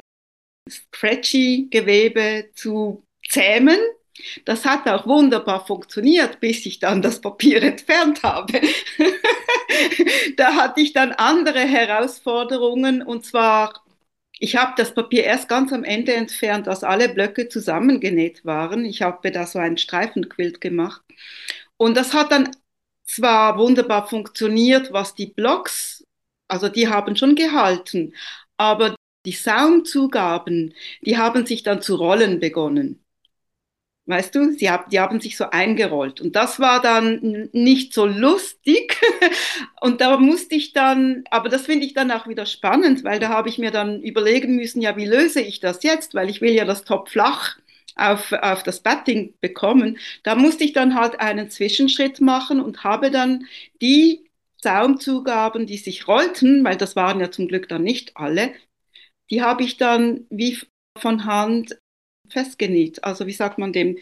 [0.69, 3.79] scratchy Gewebe zu zähmen.
[4.45, 8.61] Das hat auch wunderbar funktioniert, bis ich dann das Papier entfernt habe.
[10.37, 13.83] da hatte ich dann andere Herausforderungen und zwar
[14.41, 18.85] ich habe das Papier erst ganz am Ende entfernt, als alle Blöcke zusammengenäht waren.
[18.87, 21.03] Ich habe da so einen Streifenquilt gemacht.
[21.77, 22.51] Und das hat dann
[23.05, 26.05] zwar wunderbar funktioniert, was die Blocks,
[26.49, 28.15] also die haben schon gehalten,
[28.57, 33.05] aber die Saumzugaben, die haben sich dann zu rollen begonnen.
[34.11, 36.21] Weißt du, sie haben, die haben sich so eingerollt.
[36.21, 39.01] Und das war dann nicht so lustig.
[39.81, 43.29] Und da musste ich dann, aber das finde ich dann auch wieder spannend, weil da
[43.29, 46.15] habe ich mir dann überlegen müssen, ja, wie löse ich das jetzt?
[46.15, 47.57] Weil ich will ja das Top flach
[47.95, 49.99] auf, auf das Batting bekommen.
[50.25, 53.47] Da musste ich dann halt einen Zwischenschritt machen und habe dann
[53.81, 54.29] die
[54.63, 58.53] Saumzugaben, die sich rollten, weil das waren ja zum Glück dann nicht alle,
[59.31, 60.59] die habe ich dann wie
[60.99, 61.79] von Hand
[62.31, 63.03] festgenäht.
[63.05, 63.99] Also wie sagt man dem?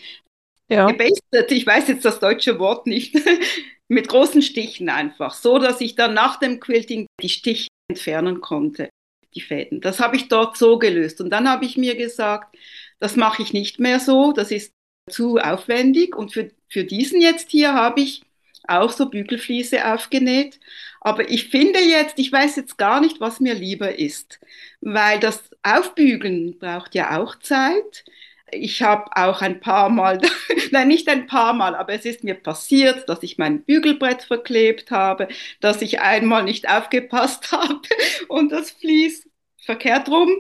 [0.69, 0.87] Ja.
[0.87, 3.15] Gebastet, ich weiß jetzt das deutsche Wort nicht,
[3.89, 8.91] mit großen Stichen einfach, so dass ich dann nach dem Quilting die Stiche entfernen konnte,
[9.35, 9.81] die Fäden.
[9.81, 11.23] Das habe ich dort so gelöst.
[11.23, 12.55] Und dann habe ich mir gesagt,
[13.01, 14.73] das mache ich nicht mehr so, das ist
[15.11, 16.15] zu aufwendig.
[16.15, 18.23] Und für, für diesen jetzt hier habe ich
[18.69, 20.61] auch so Bügelfliese aufgenäht.
[21.01, 24.41] Aber ich finde jetzt, ich weiß jetzt gar nicht, was mir lieber ist,
[24.81, 28.05] weil das Aufbügeln braucht ja auch Zeit.
[28.51, 30.21] Ich habe auch ein paar Mal,
[30.73, 34.91] nein, nicht ein paar Mal, aber es ist mir passiert, dass ich mein Bügelbrett verklebt
[34.91, 35.29] habe,
[35.61, 37.81] dass ich einmal nicht aufgepasst habe
[38.29, 39.29] und das Vlies
[39.65, 40.31] verkehrt rum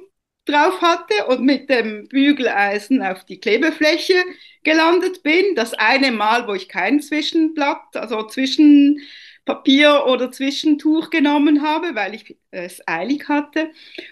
[0.49, 4.15] drauf hatte und mit dem Bügeleisen auf die Klebefläche
[4.65, 5.55] gelandet bin.
[5.55, 9.07] Das eine Mal, wo ich kein Zwischenblatt, also Zwischenblatt
[9.49, 13.71] Papier oder Zwischentuch genommen habe, weil ich es eilig hatte.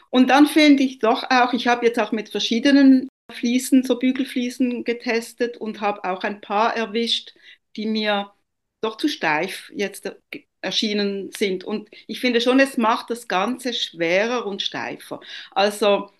[0.09, 4.83] Und dann finde ich doch auch, ich habe jetzt auch mit verschiedenen Fliesen, so Bügelfliesen
[4.85, 7.35] getestet und habe auch ein paar erwischt,
[7.77, 8.33] die mir
[8.81, 10.11] doch zu steif jetzt
[10.63, 11.65] erschienen sind.
[11.65, 15.21] Und ich finde schon, es macht das Ganze schwerer und steifer.
[15.51, 16.11] Also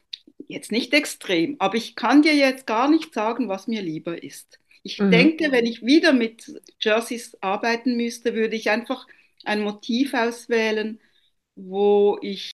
[0.49, 4.59] jetzt nicht extrem, aber ich kann dir jetzt gar nicht sagen, was mir lieber ist.
[4.83, 5.11] Ich mhm.
[5.11, 9.07] denke, wenn ich wieder mit Jerseys arbeiten müsste, würde ich einfach
[9.45, 11.01] ein Motiv auswählen,
[11.57, 12.53] wo ich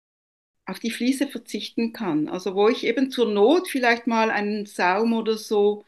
[0.66, 2.28] auf die Fliese verzichten kann.
[2.28, 5.86] Also wo ich eben zur Not vielleicht mal einen Saum oder so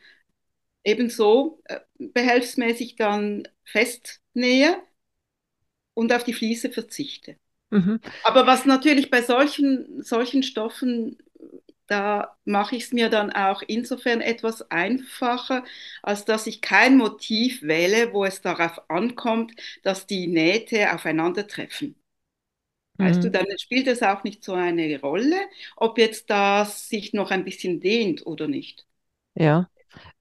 [0.84, 4.82] ebenso äh, behelfsmäßig dann festnähe
[5.94, 7.36] und auf die Fliese verzichte.
[7.70, 8.00] Mhm.
[8.24, 11.18] Aber was natürlich bei solchen, solchen Stoffen
[11.89, 15.63] da mache ich es mir dann auch insofern etwas einfacher,
[16.04, 21.95] als dass ich kein Motiv wähle, wo es darauf ankommt, dass die Nähte aufeinandertreffen.
[22.97, 23.04] Mhm.
[23.04, 23.34] Weißt du, mhm.
[23.34, 25.38] dann spielt es auch nicht so eine Rolle,
[25.75, 28.86] ob jetzt das sich noch ein bisschen dehnt oder nicht.
[29.34, 29.67] Ja.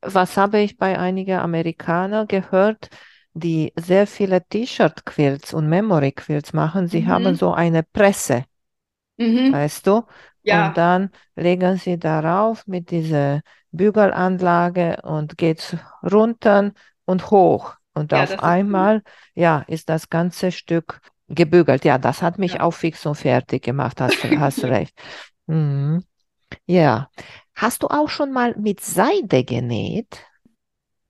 [0.00, 2.88] Was habe ich bei einigen Amerikanern gehört,
[3.34, 6.88] die sehr viele T-Shirt-Quilts und Memory-Quilts machen?
[6.88, 7.08] Sie mhm.
[7.08, 8.44] haben so eine Presse,
[9.18, 9.52] mhm.
[9.52, 10.04] weißt du?
[10.48, 10.68] Ja.
[10.68, 16.72] Und dann legen sie darauf mit dieser Bügelanlage und geht runter
[17.04, 17.74] und hoch.
[17.94, 19.02] Und ja, auf einmal,
[19.34, 21.84] ja, ist das ganze Stück gebügelt.
[21.84, 22.60] Ja, das hat mich ja.
[22.60, 24.98] auch fix und fertig gemacht, hast, hast recht.
[25.46, 26.04] Mhm.
[26.66, 27.10] Ja.
[27.54, 30.24] Hast du auch schon mal mit Seide genäht?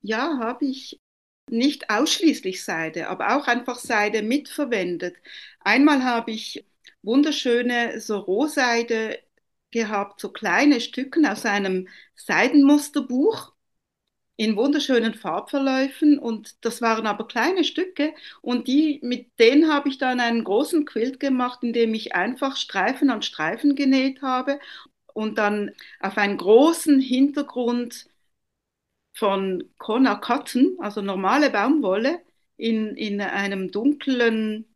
[0.01, 1.01] Ja, habe ich.
[1.51, 5.17] Nicht ausschließlich Seide, aber auch einfach Seide mitverwendet.
[5.61, 6.67] Einmal habe ich
[7.01, 9.19] wunderschöne so Rohseide
[9.71, 13.53] gehabt, so kleine Stücken aus einem Seidenmusterbuch
[14.37, 19.99] in wunderschönen Farbverläufen und das waren aber kleine Stücke und die mit denen habe ich
[19.99, 24.61] dann einen großen Quilt gemacht, in dem ich einfach Streifen an Streifen genäht habe
[25.15, 28.07] und dann auf einen großen Hintergrund
[29.15, 32.21] von Kona Cotton, also normale Baumwolle,
[32.57, 34.67] in, in einem dunklen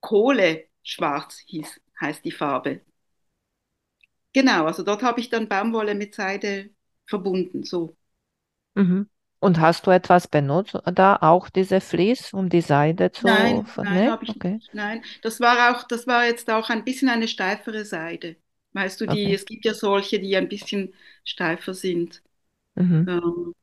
[0.00, 2.82] Kohleschwarz hieß, heißt die Farbe.
[4.34, 6.70] Genau, also dort habe ich dann Baumwolle mit Seide
[7.06, 7.96] verbunden, so.
[8.74, 9.08] Mhm.
[9.38, 14.10] Und hast du etwas benutzt, da auch diese Vlies, um die Seide zu Nein, nein,
[14.10, 14.54] habe ich okay.
[14.54, 14.74] nicht.
[14.74, 18.36] Nein, das war auch, das war jetzt auch ein bisschen eine steifere Seide.
[18.72, 19.34] Weißt du, die, okay.
[19.34, 20.94] es gibt ja solche, die ein bisschen
[21.24, 22.22] steifer sind.
[22.74, 23.06] Mhm.
[23.08, 23.54] Ähm,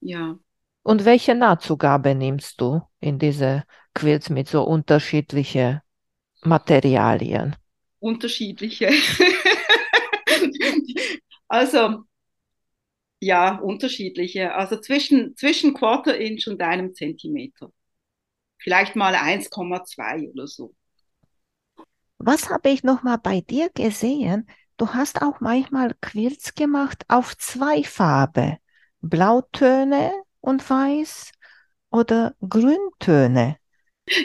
[0.00, 0.38] ja.
[0.82, 5.80] Und welche Nahtzugabe nimmst du in diese Quilts mit so unterschiedlichen
[6.42, 7.56] Materialien?
[8.00, 8.90] Unterschiedliche.
[11.48, 12.04] also,
[13.20, 14.54] ja, unterschiedliche.
[14.54, 17.70] Also zwischen, zwischen Quarter Inch und einem Zentimeter.
[18.58, 20.74] Vielleicht mal 1,2 oder so.
[22.18, 24.46] Was habe ich noch mal bei dir gesehen?
[24.76, 28.56] Du hast auch manchmal Quilts gemacht auf zwei Farben.
[29.00, 31.32] Blautöne und Weiß
[31.90, 33.56] oder Grüntöne.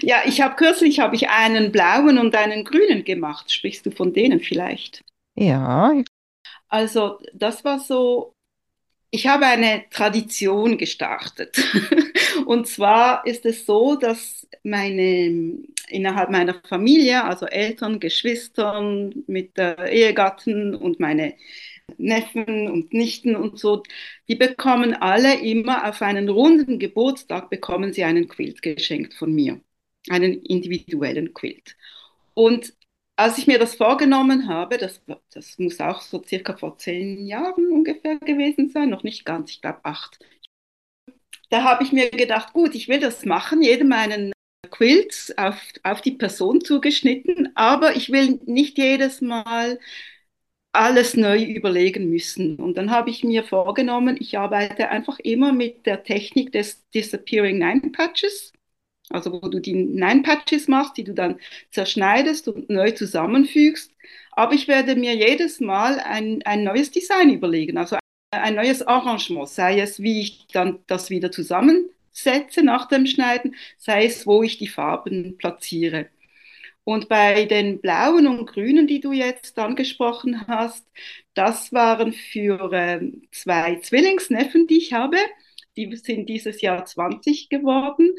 [0.02, 3.52] Ja, ich habe kürzlich habe ich einen blauen und einen grünen gemacht.
[3.52, 5.04] Sprichst du von denen vielleicht?
[5.36, 5.94] Ja,
[6.70, 8.34] also das war so,
[9.12, 11.58] ich habe eine Tradition gestartet.
[12.46, 20.76] Und zwar ist es so, dass meine, innerhalb meiner Familie, also Eltern, Geschwistern mit Ehegatten
[20.76, 21.36] und meine
[21.98, 23.84] Neffen und Nichten und so,
[24.28, 29.62] die bekommen alle immer auf einen runden Geburtstag bekommen sie einen Quilt geschenkt von mir,
[30.10, 31.78] einen individuellen Quilt.
[32.34, 32.74] Und
[33.16, 35.02] als ich mir das vorgenommen habe, das,
[35.34, 39.62] das muss auch so circa vor zehn Jahren ungefähr gewesen sein, noch nicht ganz, ich
[39.62, 40.20] glaube acht.
[41.50, 44.34] Da habe ich mir gedacht, gut, ich will das machen, jedem einen
[44.72, 49.80] Quilt auf, auf die Person zugeschnitten, aber ich will nicht jedes Mal
[50.74, 52.58] alles neu überlegen müssen.
[52.58, 57.60] Und dann habe ich mir vorgenommen, ich arbeite einfach immer mit der Technik des Disappearing
[57.60, 58.52] Nine Patches
[59.10, 61.40] also wo du die Nine-Patches machst, die du dann
[61.72, 63.92] zerschneidest und neu zusammenfügst.
[64.32, 67.98] Aber ich werde mir jedes Mal ein, ein neues Design überlegen, also
[68.32, 74.06] ein neues Arrangement, sei es, wie ich dann das wieder zusammensetze nach dem Schneiden, sei
[74.06, 76.10] es, wo ich die Farben platziere.
[76.84, 80.86] Und bei den blauen und grünen, die du jetzt angesprochen hast,
[81.34, 85.18] das waren für äh, zwei Zwillingsneffen, die ich habe.
[85.78, 88.14] Die sind dieses Jahr 20 geworden.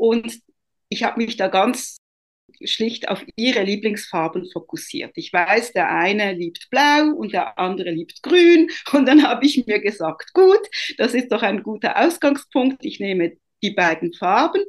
[0.00, 0.40] Und
[0.88, 1.98] ich habe mich da ganz
[2.64, 5.12] schlicht auf ihre Lieblingsfarben fokussiert.
[5.14, 8.70] Ich weiß, der eine liebt blau und der andere liebt grün.
[8.92, 10.60] Und dann habe ich mir gesagt, gut,
[10.96, 12.82] das ist doch ein guter Ausgangspunkt.
[12.82, 14.62] Ich nehme die beiden Farben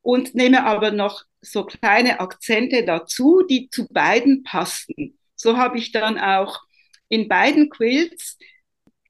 [0.00, 5.16] und nehme aber noch so kleine Akzente dazu, die zu beiden passten.
[5.36, 6.60] So habe ich dann auch
[7.08, 8.36] in beiden Quilts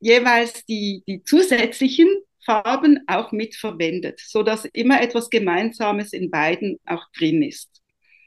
[0.00, 2.08] jeweils die, die zusätzlichen
[2.44, 7.82] Farben auch mit verwendet, sodass immer etwas Gemeinsames in beiden auch drin ist.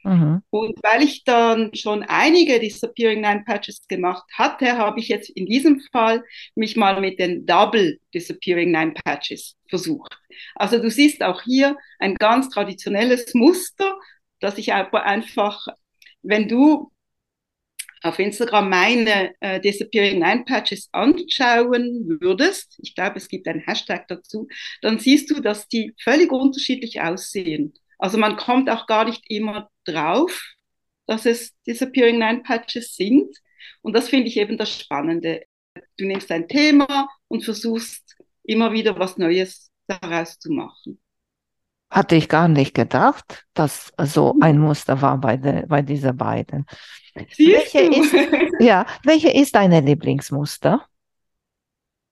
[0.06, 0.42] Mhm.
[0.50, 5.46] Und weil ich dann schon einige Disappearing Nine Patches gemacht hatte, habe ich jetzt in
[5.46, 6.22] diesem Fall
[6.54, 10.16] mich mal mit den Double Disappearing Nine Patches versucht.
[10.54, 13.98] Also du siehst auch hier ein ganz traditionelles Muster,
[14.38, 15.66] das ich einfach,
[16.22, 16.92] wenn du
[18.06, 24.08] auf Instagram meine äh, Disappearing Nine Patches anschauen würdest, ich glaube, es gibt einen Hashtag
[24.08, 24.48] dazu,
[24.82, 27.74] dann siehst du, dass die völlig unterschiedlich aussehen.
[27.98, 30.54] Also man kommt auch gar nicht immer drauf,
[31.06, 33.36] dass es Disappearing Nine Patches sind.
[33.82, 35.42] Und das finde ich eben das Spannende.
[35.96, 41.00] Du nimmst ein Thema und versuchst immer wieder was Neues daraus zu machen.
[41.96, 46.66] Hatte ich gar nicht gedacht, dass so ein Muster war bei, de, bei dieser beiden.
[47.14, 48.14] welche ist,
[48.60, 50.84] ja, welche ist deine Lieblingsmuster?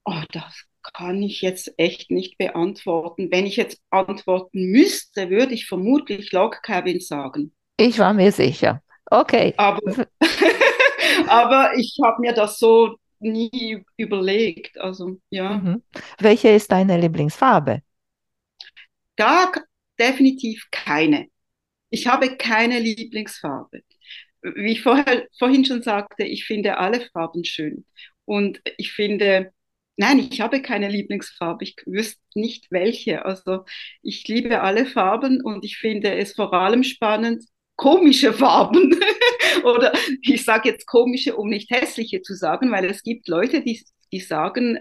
[0.07, 3.29] Oh, das kann ich jetzt echt nicht beantworten.
[3.31, 7.53] Wenn ich jetzt antworten müsste, würde ich vermutlich Log Cabin sagen.
[7.77, 8.83] Ich war mir sicher.
[9.11, 9.53] Okay.
[9.59, 10.07] Aber,
[11.27, 14.81] aber ich habe mir das so nie überlegt.
[14.81, 15.59] Also, ja.
[15.59, 15.83] Mhm.
[16.21, 17.83] Welche ist deine Lieblingsfarbe?
[19.17, 19.53] Gar
[19.99, 21.29] definitiv keine.
[21.91, 23.83] Ich habe keine Lieblingsfarbe.
[24.43, 27.87] Wie ich vorher, vorhin schon sagte, ich finde alle Farben schön.
[28.25, 29.53] Und ich finde,
[29.97, 31.65] nein, ich habe keine Lieblingsfarbe.
[31.65, 33.25] Ich wüsste nicht welche.
[33.25, 33.65] Also
[34.03, 37.45] ich liebe alle Farben und ich finde es vor allem spannend,
[37.77, 38.95] komische Farben.
[39.65, 43.83] Oder ich sage jetzt komische, um nicht hässliche zu sagen, weil es gibt Leute, die,
[44.13, 44.79] die sagen,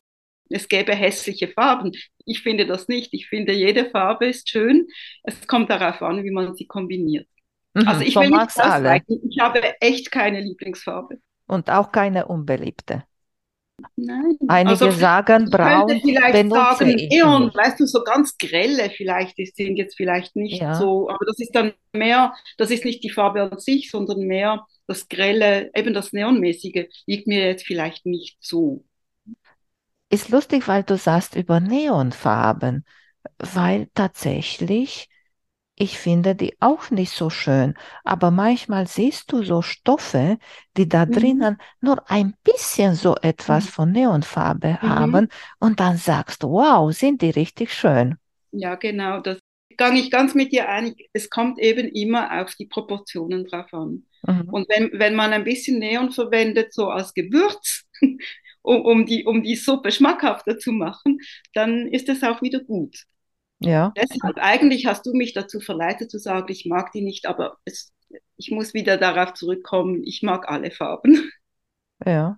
[0.50, 1.92] es gäbe hässliche Farben.
[2.26, 3.14] Ich finde das nicht.
[3.14, 4.88] Ich finde, jede Farbe ist schön.
[5.24, 7.28] Es kommt darauf an, wie man sie kombiniert.
[7.74, 9.22] Mhm, also ich will nicht ausweichen.
[9.30, 11.20] Ich habe echt keine Lieblingsfarbe.
[11.48, 13.04] Und auch keine unbeliebte.
[13.96, 14.38] Nein.
[14.48, 15.90] Einige also, sagen braun.
[15.90, 20.62] Ich vielleicht sagen Neon, weißt du, so ganz grelle vielleicht, die sind jetzt vielleicht nicht
[20.62, 20.76] ja.
[20.76, 24.66] so, aber das ist dann mehr, das ist nicht die Farbe an sich, sondern mehr
[24.88, 28.86] das grelle, eben das Neonmäßige liegt mir jetzt vielleicht nicht so.
[30.14, 32.86] Ist lustig, weil du sagst über Neonfarben,
[33.40, 35.10] weil tatsächlich
[35.76, 37.74] ich finde die auch nicht so schön,
[38.04, 40.38] aber manchmal siehst du so Stoffe,
[40.78, 41.12] die da mhm.
[41.14, 43.70] drinnen nur ein bisschen so etwas mhm.
[43.70, 44.88] von Neonfarbe mhm.
[44.88, 45.28] haben
[45.60, 48.18] und dann sagst du, wow, sind die richtig schön.
[48.52, 49.40] Ja, genau, das
[49.76, 50.94] gehe ich ganz mit dir ein.
[51.14, 54.06] Es kommt eben immer auf die Proportionen drauf an.
[54.28, 54.50] Mhm.
[54.52, 57.86] Und wenn, wenn man ein bisschen Neon verwendet, so als Gewürz,
[58.64, 61.20] um, um, die, um die Suppe schmackhafter zu machen,
[61.54, 63.04] dann ist es auch wieder gut.
[63.60, 63.94] Ja.
[63.96, 67.94] Deshalb, eigentlich hast du mich dazu verleitet zu sagen, ich mag die nicht, aber es,
[68.38, 71.32] ich muss wieder darauf zurückkommen, ich mag alle Farben.
[72.06, 72.38] Ja.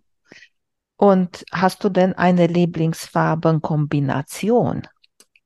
[0.95, 4.83] Und hast du denn eine Lieblingsfarbenkombination?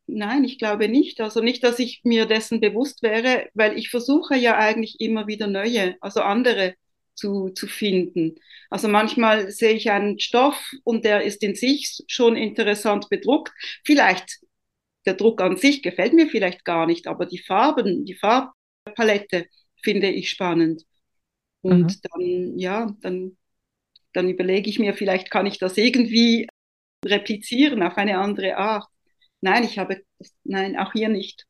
[0.08, 1.22] Nein, ich glaube nicht.
[1.22, 5.48] Also nicht, dass ich mir dessen bewusst wäre, weil ich versuche ja eigentlich immer wieder
[5.48, 6.74] neue, also andere
[7.20, 8.36] zu, zu finden.
[8.70, 13.52] Also manchmal sehe ich einen Stoff und der ist in sich schon interessant bedruckt.
[13.86, 14.40] Vielleicht
[15.06, 19.48] der Druck an sich gefällt mir vielleicht gar nicht, aber die Farben, die Farbpalette
[19.84, 20.84] finde ich spannend.
[21.62, 22.02] Und mhm.
[22.04, 23.38] dann, ja, dann,
[24.14, 26.48] dann überlege ich mir, vielleicht kann ich das irgendwie
[27.06, 28.86] replizieren auf eine andere Art.
[29.42, 30.02] Nein, ich habe,
[30.44, 31.46] nein, auch hier nicht.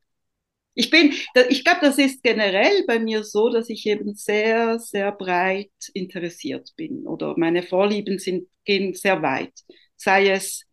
[0.76, 1.14] Ich bin,
[1.50, 6.72] ich glaube, das ist generell bei mir so, dass ich eben sehr, sehr breit interessiert
[6.78, 9.54] bin oder meine Vorlieben sind, gehen sehr weit.
[9.98, 10.64] Sei es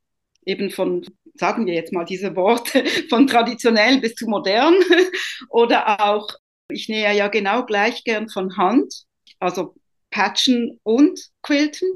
[0.44, 1.04] eben von
[1.38, 4.74] sagen wir jetzt mal diese Worte, von traditionell bis zu modern.
[5.50, 6.28] Oder auch,
[6.68, 9.04] ich nähe ja genau gleich gern von Hand,
[9.38, 9.74] also
[10.10, 11.88] Patchen und Quilten.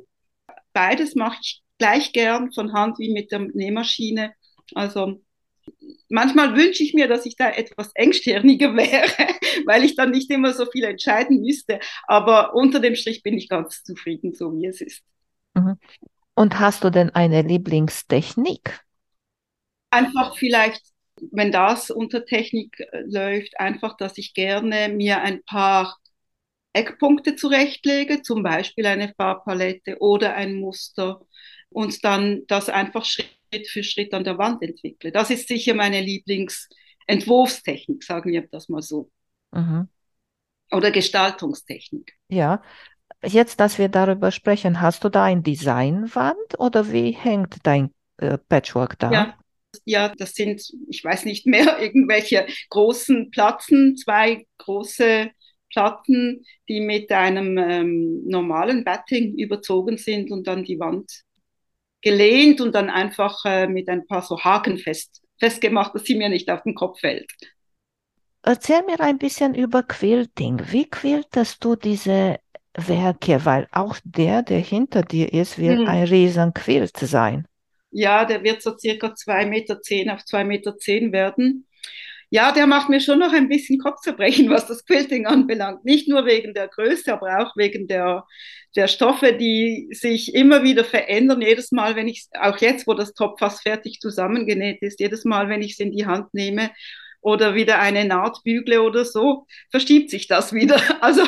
[0.72, 4.34] Beides mache ich gleich gern von Hand wie mit der Nähmaschine.
[4.74, 5.20] Also
[6.08, 9.34] manchmal wünsche ich mir, dass ich da etwas engstirniger wäre,
[9.66, 11.80] weil ich dann nicht immer so viel entscheiden müsste.
[12.06, 15.02] Aber unter dem Strich bin ich ganz zufrieden, so wie es ist.
[15.54, 15.76] Mhm.
[16.34, 18.80] Und hast du denn eine Lieblingstechnik?
[19.90, 20.82] Einfach vielleicht,
[21.32, 25.98] wenn das unter Technik äh, läuft, einfach, dass ich gerne mir ein paar
[26.72, 31.20] Eckpunkte zurechtlege, zum Beispiel eine Farbpalette oder ein Muster
[31.68, 33.04] und dann das einfach
[33.50, 35.12] Schritt für Schritt an der Wand entwickle.
[35.12, 39.10] Das ist sicher meine Lieblingsentwurfstechnik, sagen wir das mal so.
[39.52, 39.88] Mhm.
[40.70, 42.12] Oder Gestaltungstechnik.
[42.28, 42.62] Ja,
[43.24, 48.38] jetzt, dass wir darüber sprechen, hast du da ein Designwand oder wie hängt dein äh,
[48.38, 49.10] Patchwork da?
[49.10, 49.38] Ja,
[49.84, 55.30] ja, das sind, ich weiß nicht mehr, irgendwelche großen Platten, zwei große
[55.70, 61.24] Platten, die mit einem ähm, normalen Batting überzogen sind und dann die Wand
[62.02, 66.28] gelehnt und dann einfach äh, mit ein paar so Haken fest, festgemacht, dass sie mir
[66.28, 67.30] nicht auf den Kopf fällt.
[68.42, 70.62] Erzähl mir ein bisschen über Quilting.
[70.70, 72.38] Wie quiltest du diese
[72.74, 73.44] Werke?
[73.44, 75.86] Weil auch der, der hinter dir ist, wird hm.
[75.86, 77.46] ein riesen Quilt sein.
[77.90, 81.66] Ja, der wird so circa 2,10 Meter zehn auf 2,10 Meter zehn werden.
[82.32, 85.84] Ja, der macht mir schon noch ein bisschen Kopfzerbrechen, was das Quilting anbelangt.
[85.84, 88.24] Nicht nur wegen der Größe, aber auch wegen der,
[88.76, 91.42] der Stoffe, die sich immer wieder verändern.
[91.42, 95.48] Jedes Mal, wenn ich, auch jetzt, wo das Top fast fertig zusammengenäht ist, jedes Mal,
[95.48, 96.70] wenn ich es in die Hand nehme
[97.20, 100.80] oder wieder eine Naht bügle oder so, verschiebt sich das wieder.
[101.00, 101.22] Also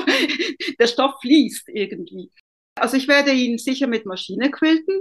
[0.78, 2.30] der Stoff fließt irgendwie.
[2.76, 5.00] Also ich werde ihn sicher mit Maschine quilten.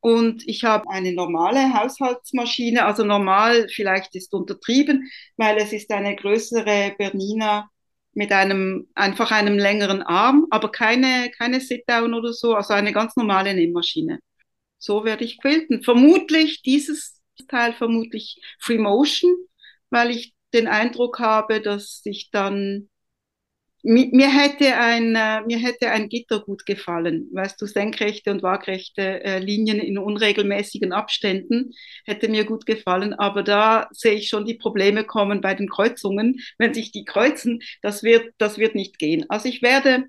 [0.00, 6.16] Und ich habe eine normale Haushaltsmaschine, also normal vielleicht ist untertrieben, weil es ist eine
[6.16, 7.70] größere Bernina
[8.12, 13.14] mit einem einfach einem längeren Arm, aber keine keine Sit-down oder so, also eine ganz
[13.16, 14.20] normale Nähmaschine.
[14.78, 15.82] So werde ich quilten.
[15.82, 19.34] Vermutlich dieses Teil vermutlich Free Motion,
[19.90, 22.88] weil ich den Eindruck habe, dass ich dann
[23.86, 29.22] mir hätte ein, äh, mir hätte ein Gitter gut gefallen, weißt du, senkrechte und waagrechte
[29.22, 31.72] äh, Linien in unregelmäßigen Abständen
[32.04, 36.40] hätte mir gut gefallen, aber da sehe ich schon die Probleme kommen bei den Kreuzungen,
[36.58, 39.24] wenn sich die kreuzen, das wird, das wird nicht gehen.
[39.28, 40.04] Also ich werde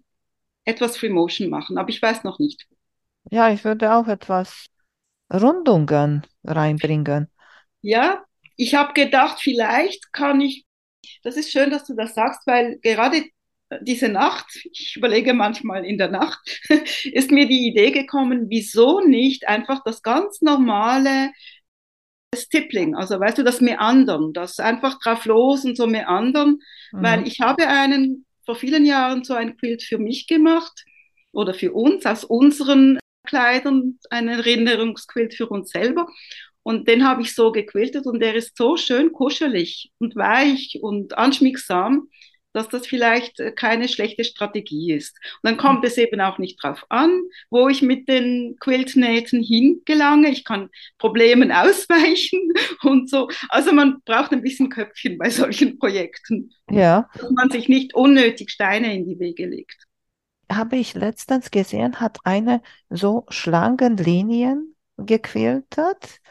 [0.66, 2.66] etwas Free Motion machen, aber ich weiß noch nicht.
[3.30, 4.68] Ja, ich würde auch etwas
[5.32, 7.30] Rundungen reinbringen.
[7.82, 8.24] Ja,
[8.56, 10.66] ich habe gedacht, vielleicht kann ich
[11.24, 13.24] das ist schön, dass du das sagst, weil gerade
[13.82, 16.40] diese Nacht, ich überlege manchmal in der Nacht,
[17.06, 21.32] ist mir die Idee gekommen, wieso nicht einfach das ganz normale
[22.36, 26.60] Stippling, also weißt du, das Meandern, das einfach drauf los und so meandern,
[26.92, 27.04] mhm.
[27.04, 30.86] weil ich habe einen vor vielen Jahren so ein Quilt für mich gemacht
[31.32, 36.08] oder für uns, aus unseren Kleidern, ein Erinnerungsquilt für uns selber.
[36.64, 41.18] Und den habe ich so gequiltet und der ist so schön kuschelig und weich und
[41.18, 42.10] anschmiegsam,
[42.58, 45.18] dass das vielleicht äh, keine schlechte Strategie ist.
[45.42, 50.30] Und dann kommt es eben auch nicht drauf an, wo ich mit den Quiltnähten hingelange.
[50.30, 52.52] Ich kann Problemen ausweichen
[52.82, 53.30] und so.
[53.50, 56.52] Also man braucht ein bisschen Köpfchen bei solchen Projekten.
[56.70, 57.08] Ja.
[57.14, 59.86] Dass man sich nicht unnötig Steine in die Wege legt.
[60.52, 66.22] Habe ich letztens gesehen, hat eine so Schlangenlinien gequiltet.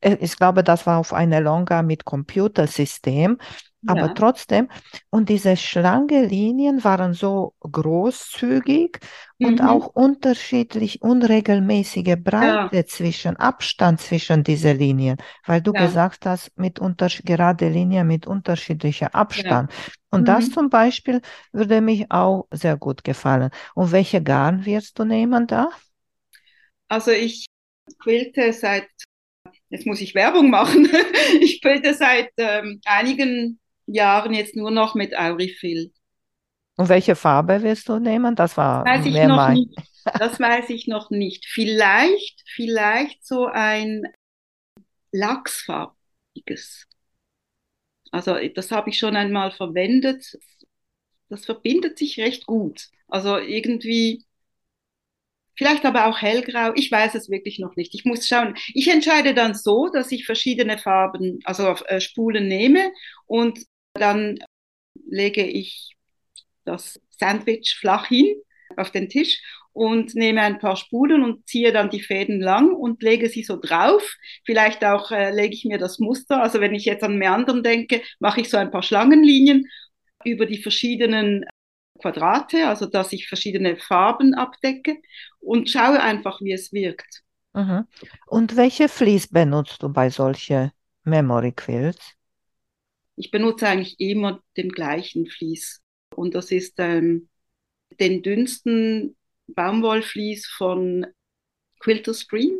[0.00, 3.38] Äh, ich glaube, das war auf einer Longa mit Computersystem.
[3.86, 4.08] Aber ja.
[4.08, 4.68] trotzdem,
[5.10, 8.98] und diese Schlangenlinien waren so großzügig
[9.38, 9.46] mhm.
[9.46, 12.86] und auch unterschiedlich unregelmäßige Breite ja.
[12.86, 15.16] zwischen, Abstand zwischen diese Linien,
[15.46, 15.86] weil du ja.
[15.86, 19.70] gesagt hast, mit unter, gerade Linien mit unterschiedlicher Abstand.
[20.10, 20.26] Und mhm.
[20.26, 21.20] das zum Beispiel
[21.52, 23.50] würde mich auch sehr gut gefallen.
[23.74, 25.70] Und welche Garn wirst du nehmen da?
[26.88, 27.46] Also ich
[28.00, 28.88] quilte seit
[29.70, 30.88] jetzt muss ich Werbung machen.
[31.40, 35.92] ich quilte seit ähm, einigen Jahren jetzt nur noch mit Aurifil.
[36.76, 38.36] Und welche Farbe wirst du nehmen?
[38.36, 39.54] Das war weiß ich noch mein.
[39.54, 39.74] nicht.
[40.18, 41.44] Das weiß ich noch nicht.
[41.46, 44.06] Vielleicht, vielleicht so ein
[45.12, 46.86] Lachsfarbiges.
[48.10, 50.38] Also das habe ich schon einmal verwendet.
[51.28, 52.88] Das verbindet sich recht gut.
[53.06, 54.24] Also irgendwie,
[55.56, 56.72] vielleicht aber auch hellgrau.
[56.74, 57.94] Ich weiß es wirklich noch nicht.
[57.94, 58.56] Ich muss schauen.
[58.72, 62.92] Ich entscheide dann so, dass ich verschiedene Farben, also äh, Spulen nehme
[63.26, 63.58] und
[63.98, 64.38] dann
[65.06, 65.96] lege ich
[66.64, 68.36] das Sandwich flach hin
[68.76, 69.40] auf den Tisch
[69.72, 73.56] und nehme ein paar Spulen und ziehe dann die Fäden lang und lege sie so
[73.56, 74.02] drauf.
[74.44, 76.42] Vielleicht auch äh, lege ich mir das Muster.
[76.42, 79.66] Also wenn ich jetzt an Meandern denke, mache ich so ein paar Schlangenlinien
[80.24, 81.44] über die verschiedenen
[82.00, 84.96] Quadrate, also dass ich verschiedene Farben abdecke
[85.40, 87.22] und schaue einfach, wie es wirkt.
[87.54, 87.86] Mhm.
[88.26, 90.70] Und welche Vlies benutzt du bei solchen
[91.04, 92.17] Memory Quilts?
[93.18, 95.82] Ich benutze eigentlich immer den gleichen Vlies.
[96.14, 97.28] Und das ist ähm,
[98.00, 99.16] den dünnsten
[99.48, 101.06] Baumwollvlies von
[101.80, 102.58] Quilter Stream.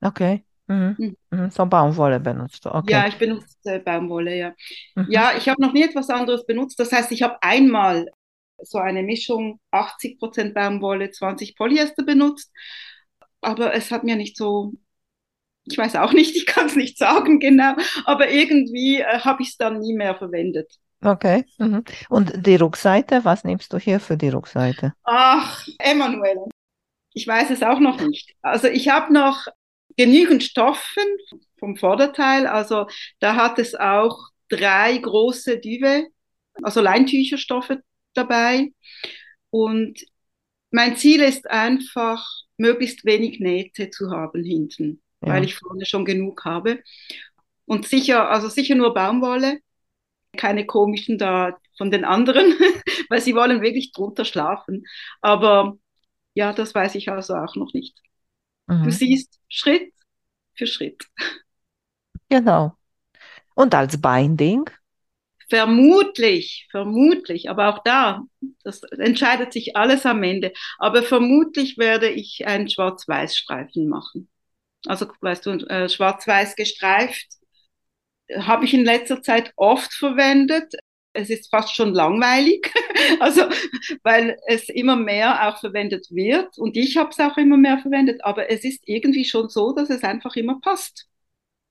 [0.00, 0.44] Okay.
[0.66, 0.96] Mhm.
[0.98, 1.16] Mhm.
[1.30, 1.50] mhm.
[1.50, 2.74] So Baumwolle benutzt du.
[2.74, 2.92] Okay.
[2.92, 4.54] Ja, ich benutze äh, Baumwolle, ja.
[4.94, 5.06] Mhm.
[5.10, 6.78] Ja, ich habe noch nie etwas anderes benutzt.
[6.80, 8.06] Das heißt, ich habe einmal
[8.58, 12.52] so eine Mischung 80% Baumwolle, 20 Polyester benutzt.
[13.40, 14.72] Aber es hat mir nicht so
[15.64, 19.50] ich weiß auch nicht, ich kann es nicht sagen genau, aber irgendwie äh, habe ich
[19.50, 20.72] es dann nie mehr verwendet.
[21.02, 21.44] Okay.
[21.58, 21.84] Mhm.
[22.08, 24.94] Und die Rückseite, was nimmst du hier für die Rückseite?
[25.04, 26.46] Ach, Emanuel.
[27.12, 28.34] Ich weiß es auch noch nicht.
[28.40, 29.46] Also ich habe noch
[29.96, 31.04] genügend Stoffen
[31.58, 32.46] vom Vorderteil.
[32.46, 32.86] Also
[33.20, 36.06] da hat es auch drei große Duvet,
[36.62, 37.76] also Leintücherstoffe
[38.14, 38.72] dabei.
[39.50, 40.00] Und
[40.70, 45.32] mein Ziel ist einfach, möglichst wenig Nähte zu haben hinten, ja.
[45.32, 46.82] weil ich vorne schon genug habe.
[47.66, 49.60] Und sicher, also sicher nur Baumwolle,
[50.36, 52.52] keine komischen da von den anderen,
[53.08, 54.84] weil sie wollen wirklich drunter schlafen.
[55.20, 55.78] Aber
[56.34, 57.98] ja, das weiß ich also auch noch nicht.
[58.66, 58.84] Mhm.
[58.84, 59.92] Du siehst Schritt
[60.54, 61.04] für Schritt.
[62.28, 62.76] Genau.
[63.54, 64.68] Und als Binding?
[65.48, 68.22] Vermutlich, vermutlich, aber auch da,
[68.62, 70.52] das entscheidet sich alles am Ende.
[70.78, 74.28] Aber vermutlich werde ich einen Schwarz-Weiß-Streifen machen.
[74.86, 77.26] Also, weißt du, äh, schwarz-weiß gestreift
[78.38, 80.72] habe ich in letzter Zeit oft verwendet.
[81.12, 82.72] Es ist fast schon langweilig,
[83.20, 83.42] also
[84.02, 88.24] weil es immer mehr auch verwendet wird und ich habe es auch immer mehr verwendet,
[88.24, 91.06] aber es ist irgendwie schon so, dass es einfach immer passt.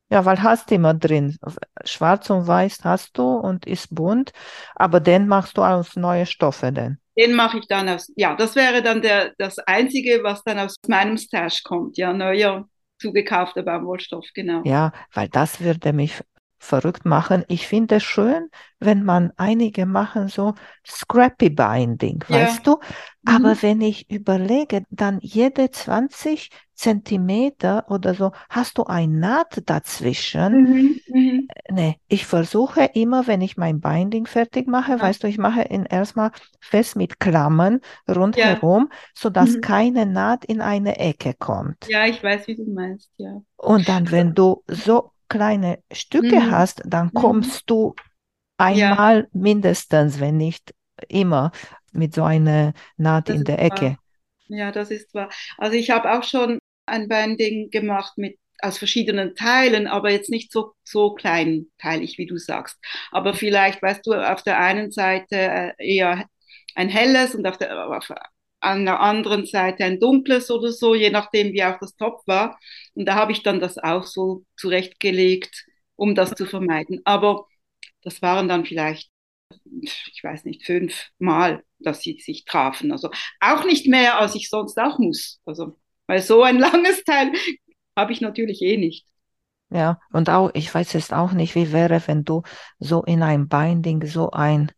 [0.10, 1.38] Ja, weil hast du immer drin.
[1.84, 4.32] Schwarz und Weiß hast du und ist bunt,
[4.76, 7.00] aber den machst du aus neue Stoffe denn.
[7.18, 10.76] Den mache ich dann aus, ja, das wäre dann der, das Einzige, was dann aus
[10.88, 12.68] meinem Stash kommt, ja, neuer
[13.04, 14.62] zugekaufter Baumwollstoff, genau.
[14.64, 16.24] Ja, weil das würde mich
[16.58, 17.44] verrückt machen.
[17.50, 18.48] Ich finde es schön,
[18.80, 20.54] wenn man einige machen so
[20.88, 22.38] Scrappy Binding, ja.
[22.38, 22.80] weißt du?
[23.26, 23.62] Aber mhm.
[23.62, 30.64] wenn ich überlege, dann jede 20 Zentimeter oder so hast du ein Naht dazwischen.
[30.64, 31.00] Mhm.
[31.08, 31.48] Mhm.
[31.70, 35.02] Nee, ich versuche immer, wenn ich mein Binding fertig mache, ja.
[35.02, 38.98] weißt du, ich mache ihn erstmal fest mit Klammern rundherum, ja.
[39.14, 39.62] sodass mhm.
[39.62, 41.88] keine Naht in eine Ecke kommt.
[41.88, 43.42] Ja, ich weiß, wie du meinst, ja.
[43.58, 46.52] Und dann, wenn du so kleine Stücke mhm.
[46.52, 47.14] hast, dann mhm.
[47.14, 47.96] kommst du
[48.58, 49.28] einmal ja.
[49.34, 50.74] mindestens, wenn nicht
[51.08, 51.52] immer,
[51.92, 53.86] mit so einer Naht das in der Ecke.
[53.86, 53.98] Wahr.
[54.48, 55.30] Ja, das ist wahr.
[55.58, 60.52] Also ich habe auch schon ein Binding gemacht mit aus verschiedenen Teilen, aber jetzt nicht
[60.52, 62.78] so, so kleinteilig, wie du sagst.
[63.12, 66.26] Aber vielleicht, weißt du, auf der einen Seite äh, eher
[66.76, 68.10] ein helles und auf der, auf
[68.62, 72.58] an der anderen Seite ein dunkles oder so, je nachdem, wie auch das Top war.
[72.94, 75.66] Und da habe ich dann das auch so zurechtgelegt,
[75.96, 77.02] um das zu vermeiden.
[77.04, 77.46] Aber
[78.04, 79.12] das waren dann vielleicht,
[79.66, 82.92] ich weiß nicht, fünf Mal, dass sie sich trafen.
[82.92, 83.10] Also
[83.40, 85.42] auch nicht mehr, als ich sonst auch muss.
[85.46, 85.78] Also,
[86.08, 87.32] weil so ein langes Teil
[87.96, 89.06] habe ich natürlich eh nicht.
[89.70, 92.44] Ja, und auch, ich weiß jetzt auch nicht, wie wäre, wenn du
[92.80, 94.72] so in ein Binding so ein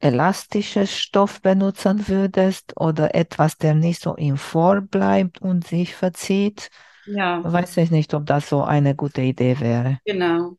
[0.00, 6.70] elastisches Stoff benutzen würdest oder etwas, der nicht so im Vor bleibt und sich verzieht.
[7.06, 7.40] Ja.
[7.44, 9.98] Weiß ich nicht, ob das so eine gute Idee wäre.
[10.04, 10.56] Genau.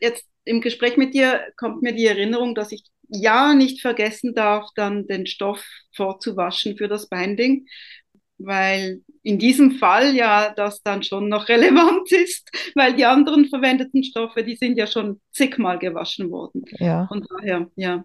[0.00, 4.66] Jetzt im Gespräch mit dir kommt mir die Erinnerung, dass ich ja nicht vergessen darf,
[4.74, 5.64] dann den Stoff
[5.94, 7.66] vorzuwaschen für das Binding,
[8.38, 14.02] weil in diesem Fall ja das dann schon noch relevant ist, weil die anderen verwendeten
[14.02, 16.64] Stoffe, die sind ja schon zigmal gewaschen worden.
[16.78, 17.08] Ja.
[17.10, 18.04] Und daher, ja.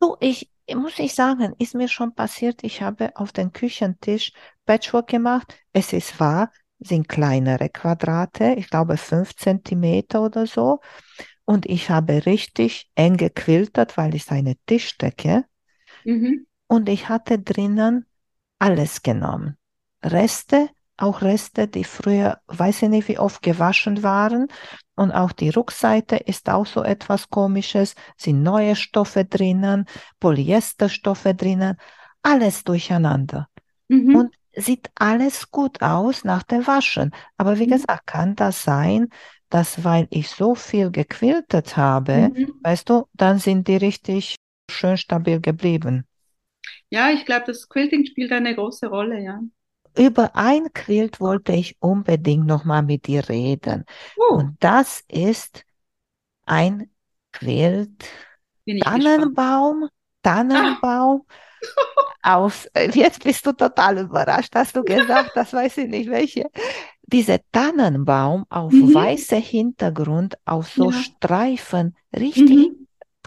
[0.00, 4.32] So, ich muss ich sagen, ist mir schon passiert, ich habe auf den Küchentisch
[4.64, 5.54] Patchwork gemacht.
[5.72, 10.80] Es ist wahr, sind kleinere Quadrate, ich glaube fünf Zentimeter oder so.
[11.44, 15.44] Und ich habe richtig eng gequiltert, weil ich eine Tischdecke.
[16.04, 16.46] Mhm.
[16.68, 18.06] Und ich hatte drinnen
[18.62, 19.56] alles genommen.
[20.04, 20.68] Reste
[21.02, 24.46] auch Reste, die früher, weiß ich nicht, wie oft gewaschen waren.
[24.94, 29.86] Und auch die Rückseite ist auch so etwas Komisches, sind neue Stoffe drinnen,
[30.20, 31.76] Polyesterstoffe drinnen,
[32.22, 33.48] alles durcheinander.
[33.88, 34.14] Mhm.
[34.14, 37.10] Und sieht alles gut aus nach dem Waschen.
[37.36, 37.72] Aber wie mhm.
[37.72, 39.08] gesagt, kann das sein,
[39.48, 42.52] dass weil ich so viel gequiltet habe, mhm.
[42.62, 44.36] weißt du, dann sind die richtig
[44.70, 46.06] schön stabil geblieben.
[46.92, 49.40] Ja, ich glaube, das Quilting spielt eine große Rolle, ja
[49.96, 53.84] über ein Quilt wollte ich unbedingt nochmal mit dir reden.
[54.16, 54.36] Uh.
[54.36, 55.64] Und das ist
[56.46, 56.90] ein
[57.32, 58.04] Quilt
[58.80, 59.88] Tannenbaum,
[60.22, 61.22] Tannenbaum.
[61.26, 61.32] Ah.
[62.24, 66.50] Aus, jetzt bist du total überrascht, hast du gesagt, das weiß ich nicht welche.
[67.02, 68.94] Dieser Tannenbaum auf mhm.
[68.94, 70.96] weißer Hintergrund, auf so ja.
[70.96, 72.81] Streifen, richtig mhm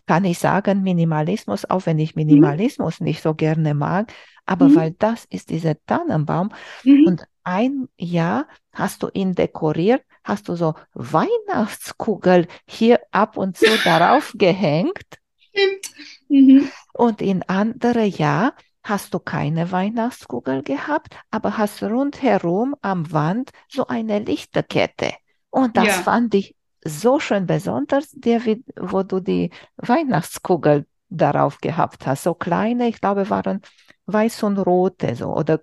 [0.06, 2.26] kann ich sagen, Minimalismus, auch wenn ich mhm.
[2.26, 3.06] Minimalismus mhm.
[3.06, 4.12] nicht so gerne mag,
[4.45, 4.76] aber mhm.
[4.76, 6.49] weil das ist dieser Tannenbaum
[6.84, 7.08] mhm.
[7.08, 13.66] und ein Jahr hast du ihn dekoriert, hast du so Weihnachtskugel hier ab und zu
[13.84, 15.20] darauf gehängt.
[15.38, 15.91] Stimmt.
[16.28, 16.70] Mhm.
[16.93, 18.53] Und in andere Jahr
[18.84, 25.14] hast du keine Weihnachtskugel gehabt, aber hast rundherum am Wand so eine Lichterkette.
[25.49, 25.93] Und das ja.
[25.93, 26.56] fand ich
[26.86, 28.42] so schön besonders, der,
[28.78, 32.24] wo du die Weihnachtskugel darauf gehabt hast.
[32.24, 33.62] So kleine, ich glaube, waren
[34.08, 35.60] weiß und rote, so oder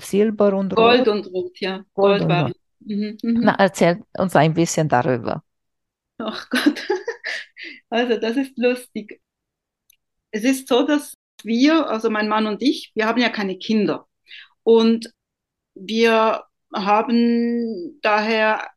[0.00, 1.06] Silber und Gold rot.
[1.06, 1.84] Gold und rot, ja.
[1.94, 2.52] Gold, Gold war.
[2.80, 3.40] Mhm, mhm.
[3.42, 5.42] Na, erzähl uns ein bisschen darüber.
[6.18, 6.86] Ach Gott,
[7.90, 9.20] also das ist lustig.
[10.30, 11.14] Es ist so, dass
[11.44, 14.06] wir, also mein Mann und ich, wir haben ja keine Kinder.
[14.64, 15.12] Und
[15.74, 16.42] wir
[16.74, 18.68] haben daher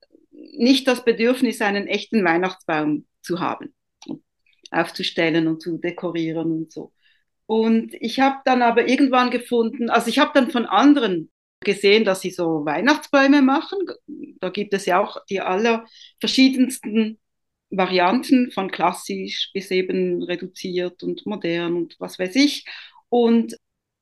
[0.58, 3.74] nicht das Bedürfnis, einen echten Weihnachtsbaum zu haben,
[4.72, 6.91] aufzustellen und zu dekorieren und so.
[7.45, 11.32] Und ich habe dann aber irgendwann gefunden, also ich habe dann von anderen
[11.62, 13.80] gesehen, dass sie so Weihnachtsbäume machen.
[14.39, 15.86] Da gibt es ja auch die aller
[16.20, 17.20] verschiedensten
[17.70, 22.66] Varianten von klassisch bis eben reduziert und modern und was weiß ich.
[23.10, 23.58] Und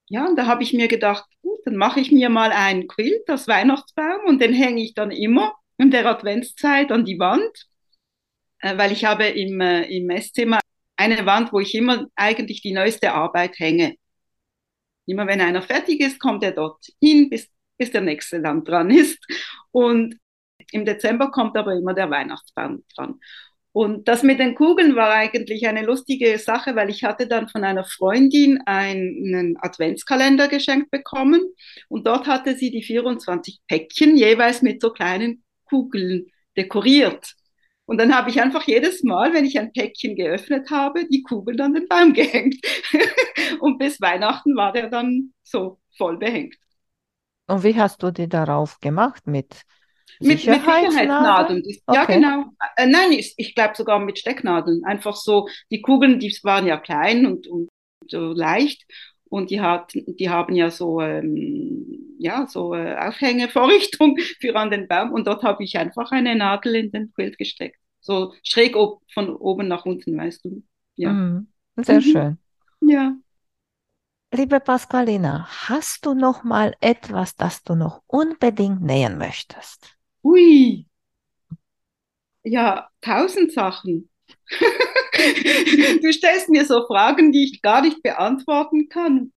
[0.07, 3.47] ja, da habe ich mir gedacht, gut, dann mache ich mir mal einen Quilt als
[3.47, 7.67] Weihnachtsbaum und den hänge ich dann immer in der Adventszeit an die Wand,
[8.59, 10.59] äh, weil ich habe im, äh, im Esszimmer
[10.97, 13.95] eine Wand, wo ich immer eigentlich die neueste Arbeit hänge.
[15.05, 18.89] Immer wenn einer fertig ist, kommt er dort hin, bis, bis der nächste dann dran
[18.89, 19.19] ist.
[19.71, 20.15] Und
[20.71, 23.19] im Dezember kommt aber immer der Weihnachtsbaum dran.
[23.71, 27.65] Und das mit den Kugeln war eigentlich eine lustige Sache, weil ich hatte dann von
[27.65, 31.41] einer Freundin einen Adventskalender geschenkt bekommen
[31.89, 37.35] und dort hatte sie die 24 Päckchen jeweils mit so kleinen Kugeln dekoriert.
[37.85, 41.59] Und dann habe ich einfach jedes Mal, wenn ich ein Päckchen geöffnet habe, die Kugel
[41.61, 42.55] an den Baum gehängt.
[43.59, 46.55] und bis Weihnachten war der dann so voll behängt.
[47.47, 49.27] Und wie hast du die darauf gemacht?
[49.27, 49.65] Mit
[50.19, 51.63] mit, Sicherheitsnadeln?
[51.65, 51.97] Mit okay.
[51.97, 52.45] Ja, genau.
[52.77, 54.83] Äh, nein, ich, ich glaube sogar mit Stecknadeln.
[54.85, 57.69] Einfach so, die Kugeln, die waren ja klein und, und
[58.07, 58.85] so leicht.
[59.25, 61.94] Und die, hat, die haben ja so, ähm,
[62.25, 65.13] ja, so äh, Aufhängevorrichtung für an den Baum.
[65.13, 67.79] Und dort habe ich einfach eine Nadel in den Quilt gesteckt.
[68.01, 70.63] So schräg ob, von oben nach unten, weißt du.
[70.95, 71.11] Ja.
[71.11, 71.47] Mm,
[71.77, 72.01] sehr mhm.
[72.01, 72.37] schön.
[72.81, 73.15] Ja.
[74.31, 79.95] Liebe Pasqualina, hast du noch mal etwas, das du noch unbedingt nähen möchtest?
[80.23, 80.87] Ui.
[82.43, 84.09] Ja, tausend Sachen.
[86.01, 89.31] du stellst mir so Fragen, die ich gar nicht beantworten kann.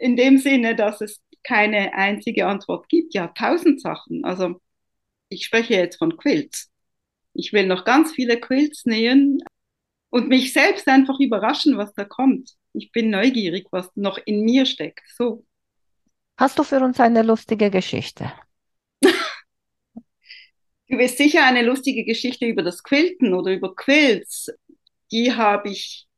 [0.00, 3.14] In dem Sinne, dass es keine einzige Antwort gibt.
[3.14, 4.24] Ja, tausend Sachen.
[4.24, 4.60] Also
[5.28, 6.70] ich spreche jetzt von Quilts.
[7.34, 9.42] Ich will noch ganz viele Quilts nähen
[10.10, 12.52] und mich selbst einfach überraschen, was da kommt.
[12.74, 15.02] Ich bin neugierig, was noch in mir steckt.
[15.16, 15.44] So.
[16.36, 18.32] Hast du für uns eine lustige Geschichte?
[19.02, 19.12] du
[20.88, 24.50] wirst sicher eine lustige Geschichte über das Quilten oder über Quilts
[25.12, 26.08] die habe ich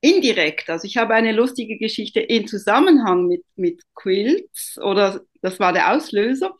[0.00, 5.72] indirekt, also ich habe eine lustige Geschichte in Zusammenhang mit, mit Quilts oder das war
[5.72, 6.56] der Auslöser.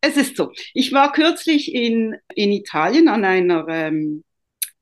[0.00, 4.22] Es ist so, ich war kürzlich in, in Italien an einer ähm,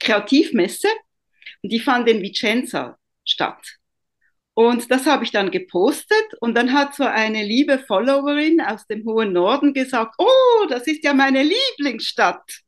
[0.01, 0.89] Kreativmesse
[1.63, 3.77] und die fand in Vicenza statt.
[4.55, 9.05] Und das habe ich dann gepostet und dann hat so eine liebe Followerin aus dem
[9.05, 12.63] hohen Norden gesagt, oh, das ist ja meine Lieblingsstadt.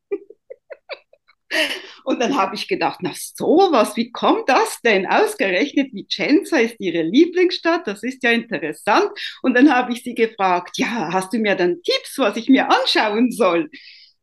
[2.05, 5.07] Und dann habe ich gedacht, na sowas, wie kommt das denn?
[5.07, 9.11] Ausgerechnet Vicenza ist ihre Lieblingsstadt, das ist ja interessant.
[9.43, 12.71] Und dann habe ich sie gefragt, ja, hast du mir dann Tipps, was ich mir
[12.71, 13.69] anschauen soll?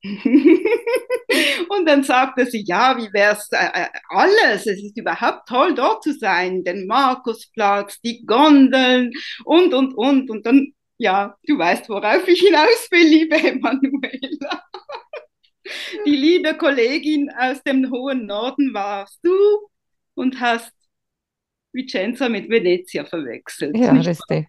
[1.70, 4.68] und dann sagte sie, ja, wie wäre es äh, äh, alles?
[4.68, 6.64] Es ist überhaupt toll, dort zu sein.
[6.64, 9.12] Den Markusplatz, die Gondeln
[9.46, 10.30] und, und, und.
[10.30, 14.65] Und dann, ja, du weißt, worauf ich hinaus will, liebe Emanuela.
[16.06, 19.36] Die liebe Kollegin aus dem hohen Norden warst du
[20.14, 20.72] und hast
[21.74, 23.76] Vicenza mit Venezia verwechselt.
[23.78, 24.48] Ja, richtig.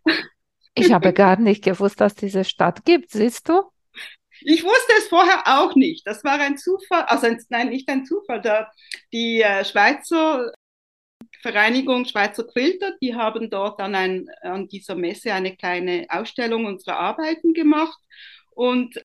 [0.75, 3.62] Ich habe gar nicht gewusst, dass diese Stadt gibt, siehst du?
[4.43, 6.07] Ich wusste es vorher auch nicht.
[6.07, 8.43] Das war ein Zufall, also ein, nein, nicht ein Zufall.
[8.43, 8.71] Da,
[9.12, 10.53] die äh, Schweizer
[11.41, 16.99] Vereinigung Schweizer Quilter, die haben dort an, ein, an dieser Messe eine kleine Ausstellung unserer
[16.99, 17.99] Arbeiten gemacht.
[18.51, 19.01] Und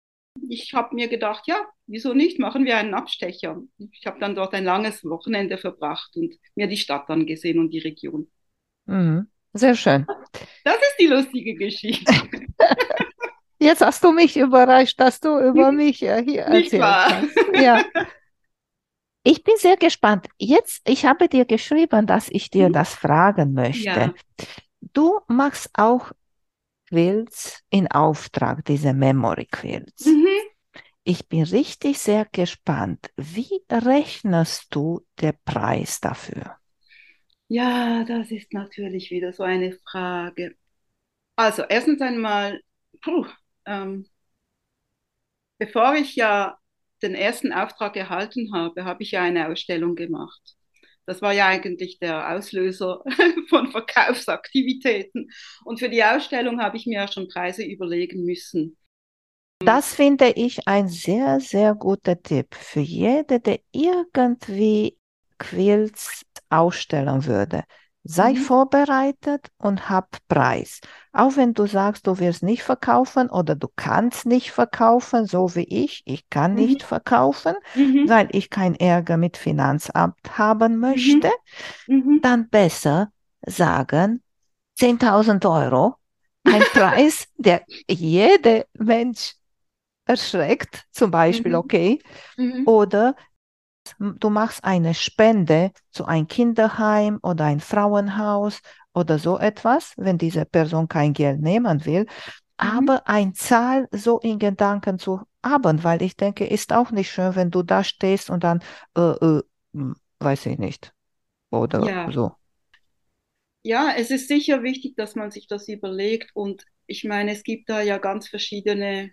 [0.49, 2.39] ich habe mir gedacht, ja, wieso nicht?
[2.39, 3.61] Machen wir einen Abstecher.
[3.93, 7.79] Ich habe dann dort ein langes Wochenende verbracht und mir die Stadt angesehen und die
[7.79, 8.31] Region.
[8.87, 9.29] Mhm.
[9.53, 10.07] Sehr schön.
[10.65, 12.13] Das ist die lustige Geschichte.
[13.59, 17.25] Jetzt hast du mich überrascht, dass du über mich äh, hier erzählt hast.
[17.55, 17.83] Ja.
[19.23, 20.29] Ich bin sehr gespannt.
[20.39, 22.75] Jetzt, ich habe dir geschrieben, dass ich dir mhm.
[22.75, 23.85] das fragen möchte.
[23.85, 24.15] Ja.
[24.93, 26.13] Du machst auch
[26.89, 30.05] Quilts in Auftrag, diese Memory Quilts.
[30.07, 30.57] Mhm.
[31.05, 33.11] Ich bin richtig sehr gespannt.
[33.17, 36.57] Wie rechnest du den Preis dafür?
[37.49, 40.57] Ja, das ist natürlich wieder so eine Frage.
[41.37, 42.61] Also erstens einmal,
[43.03, 43.27] puh,
[43.67, 44.07] ähm,
[45.59, 46.57] bevor ich ja
[47.03, 50.57] den ersten Auftrag erhalten habe, habe ich ja eine Ausstellung gemacht.
[51.07, 53.03] Das war ja eigentlich der Auslöser
[53.49, 55.31] von Verkaufsaktivitäten.
[55.65, 58.77] Und für die Ausstellung habe ich mir ja schon Preise überlegen müssen.
[59.61, 64.99] Das finde ich ein sehr, sehr guter Tipp für jede, der irgendwie
[65.39, 67.65] Quilts ausstellen würde.
[68.09, 68.37] Sei mhm.
[68.37, 70.81] vorbereitet und hab Preis.
[71.13, 75.65] Auch wenn du sagst, du wirst nicht verkaufen oder du kannst nicht verkaufen, so wie
[75.65, 76.03] ich.
[76.05, 76.59] Ich kann mhm.
[76.59, 78.09] nicht verkaufen, mhm.
[78.09, 80.81] weil ich keinen Ärger mit Finanzamt haben mhm.
[80.81, 81.31] möchte.
[81.89, 82.21] Mhm.
[82.23, 83.11] Dann besser
[83.45, 84.23] sagen
[84.79, 85.97] 10.000 Euro.
[86.45, 89.35] Ein Preis, der jeder Mensch
[90.05, 91.59] erschreckt, zum Beispiel, mhm.
[91.59, 92.03] okay.
[92.67, 93.17] Oder
[93.99, 98.61] du machst eine Spende zu einem Kinderheim oder ein Frauenhaus
[98.95, 102.07] oder so etwas, wenn diese Person kein Geld nehmen will, mhm.
[102.57, 107.37] aber ein Zahl so in Gedanken zu haben, weil ich denke, ist auch nicht schön,
[107.37, 108.63] wenn du da stehst und dann,
[108.97, 110.93] äh, äh, hm, weiß ich nicht,
[111.51, 112.11] oder ja.
[112.11, 112.33] so.
[113.63, 117.69] Ja, es ist sicher wichtig, dass man sich das überlegt und ich meine, es gibt
[117.69, 119.11] da ja ganz verschiedene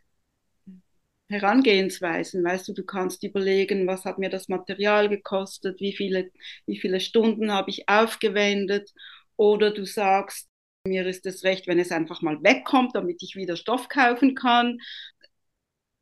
[1.34, 2.44] Herangehensweisen.
[2.44, 6.32] Weißt du, du kannst überlegen, was hat mir das Material gekostet, wie viele,
[6.66, 8.92] wie viele Stunden habe ich aufgewendet.
[9.36, 10.48] Oder du sagst,
[10.86, 14.80] mir ist es recht, wenn es einfach mal wegkommt, damit ich wieder Stoff kaufen kann.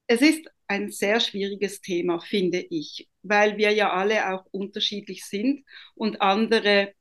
[0.08, 5.66] Es ist ein sehr schwieriges Thema, finde ich, weil wir ja alle auch unterschiedlich sind
[5.96, 6.94] und andere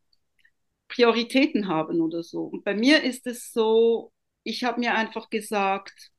[0.88, 2.44] Prioritäten haben oder so.
[2.44, 4.12] Und bei mir ist es so,
[4.42, 6.10] ich habe mir einfach gesagt,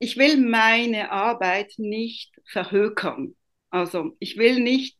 [0.00, 3.36] ich will meine Arbeit nicht verhökern.
[3.70, 4.96] Also ich will nicht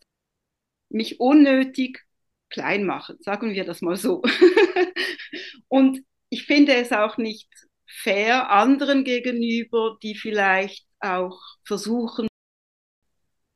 [0.90, 2.04] mich unnötig
[2.50, 4.22] klein machen, sagen wir das mal so.
[5.68, 7.48] und ich finde es auch nicht
[7.86, 12.28] fair anderen gegenüber, die vielleicht auch versuchen,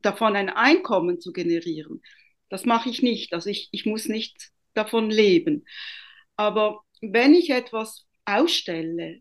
[0.01, 2.03] davon ein Einkommen zu generieren.
[2.49, 3.35] Das mache ich nicht.
[3.35, 5.67] Also ich, ich muss nicht davon leben.
[6.37, 9.21] Aber wenn ich etwas ausstelle,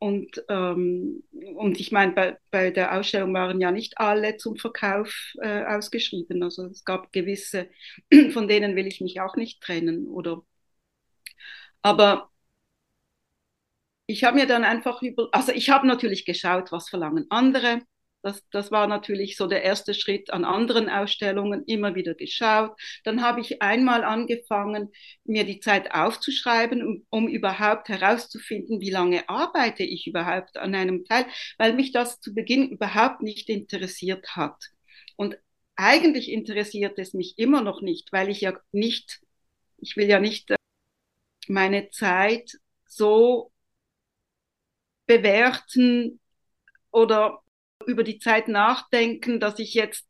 [0.00, 1.24] und, ähm,
[1.56, 6.42] und ich meine, bei, bei der Ausstellung waren ja nicht alle zum Verkauf äh, ausgeschrieben.
[6.42, 7.68] Also es gab gewisse,
[8.32, 10.08] von denen will ich mich auch nicht trennen.
[10.08, 10.42] Oder
[11.82, 12.30] aber
[14.06, 17.80] ich habe mir dann einfach über, also ich habe natürlich geschaut, was verlangen andere.
[18.22, 22.78] Das, das war natürlich so der erste Schritt an anderen Ausstellungen, immer wieder geschaut.
[23.04, 24.90] Dann habe ich einmal angefangen,
[25.24, 31.04] mir die Zeit aufzuschreiben, um, um überhaupt herauszufinden, wie lange arbeite ich überhaupt an einem
[31.06, 31.24] Teil,
[31.56, 34.66] weil mich das zu Beginn überhaupt nicht interessiert hat.
[35.16, 35.38] Und
[35.76, 39.20] eigentlich interessiert es mich immer noch nicht, weil ich ja nicht,
[39.78, 40.56] ich will ja nicht äh,
[41.48, 43.50] meine Zeit so
[45.06, 46.20] bewerten
[46.90, 47.39] oder
[47.86, 50.06] über die Zeit nachdenken, dass ich jetzt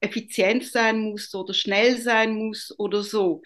[0.00, 3.42] effizient sein muss oder schnell sein muss oder so.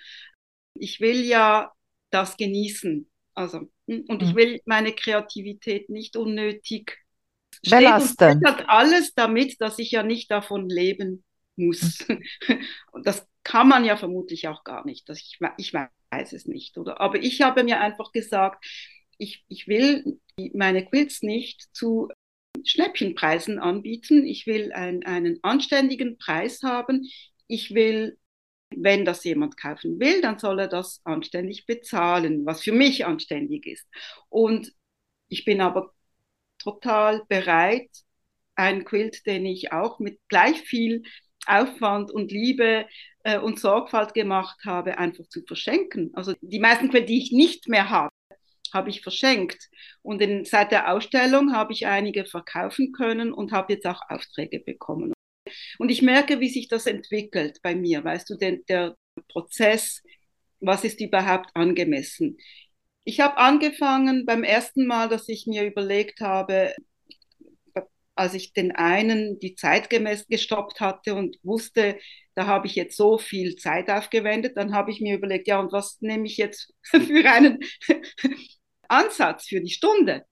[0.74, 1.72] Ich will ja
[2.10, 3.10] das genießen.
[3.34, 4.36] Also, hm, und ich mhm.
[4.36, 6.98] will meine Kreativität nicht unnötig
[7.68, 8.38] belasten.
[8.38, 11.24] Und hat alles damit, dass ich ja nicht davon leben
[11.56, 12.06] muss.
[12.08, 12.22] Mhm.
[12.92, 15.08] Und das kann man ja vermutlich auch gar nicht.
[15.08, 17.00] Das ich, ich weiß es nicht, oder?
[17.00, 18.64] Aber ich habe mir einfach gesagt,
[19.18, 20.18] ich, ich will
[20.52, 22.08] meine Quilts nicht zu
[22.64, 24.26] Schnäppchenpreisen anbieten.
[24.26, 27.08] Ich will ein, einen anständigen Preis haben.
[27.46, 28.18] Ich will,
[28.70, 33.66] wenn das jemand kaufen will, dann soll er das anständig bezahlen, was für mich anständig
[33.66, 33.86] ist.
[34.28, 34.72] Und
[35.28, 35.92] ich bin aber
[36.58, 37.90] total bereit,
[38.54, 41.02] einen Quilt, den ich auch mit gleich viel
[41.46, 42.86] Aufwand und Liebe
[43.24, 46.10] äh, und Sorgfalt gemacht habe, einfach zu verschenken.
[46.14, 48.13] Also die meisten Quilts, die ich nicht mehr habe,
[48.74, 49.68] habe ich verschenkt.
[50.02, 54.60] Und in, seit der Ausstellung habe ich einige verkaufen können und habe jetzt auch Aufträge
[54.60, 55.12] bekommen.
[55.78, 58.04] Und ich merke, wie sich das entwickelt bei mir.
[58.04, 58.96] Weißt du, der, der
[59.28, 60.02] Prozess,
[60.60, 62.36] was ist überhaupt angemessen?
[63.04, 66.74] Ich habe angefangen beim ersten Mal, dass ich mir überlegt habe,
[68.14, 71.98] als ich den einen die Zeit gestoppt hatte und wusste,
[72.34, 75.72] da habe ich jetzt so viel Zeit aufgewendet, dann habe ich mir überlegt, ja, und
[75.72, 77.60] was nehme ich jetzt für einen
[78.88, 80.24] Ansatz für die Stunde.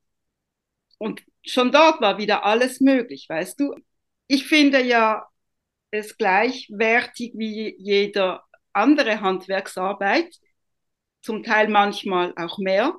[0.98, 3.74] Und schon dort war wieder alles möglich, weißt du.
[4.28, 5.26] Ich finde ja
[5.90, 10.34] es gleichwertig wie jeder andere Handwerksarbeit,
[11.20, 12.94] zum Teil manchmal auch mehr.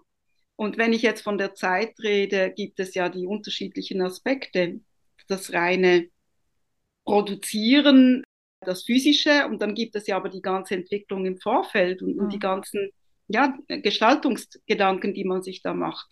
[0.55, 4.81] Und wenn ich jetzt von der Zeit rede, gibt es ja die unterschiedlichen Aspekte.
[5.27, 6.09] Das reine
[7.05, 8.23] Produzieren,
[8.61, 12.31] das Physische und dann gibt es ja aber die ganze Entwicklung im Vorfeld und, und
[12.31, 12.91] die ganzen
[13.33, 16.07] ja, Gestaltungsgedanken, die man sich da macht.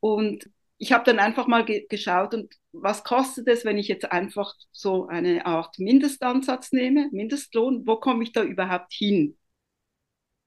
[0.00, 4.10] Und ich habe dann einfach mal ge geschaut und was kostet es, wenn ich jetzt
[4.10, 9.36] einfach so eine Art Mindestansatz nehme, Mindestlohn, wo komme ich da überhaupt hin?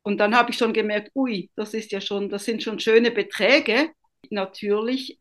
[0.03, 3.11] Und dann habe ich schon gemerkt, ui, das ist ja schon, das sind schon schöne
[3.11, 3.91] Beträge.
[4.29, 5.19] Natürlich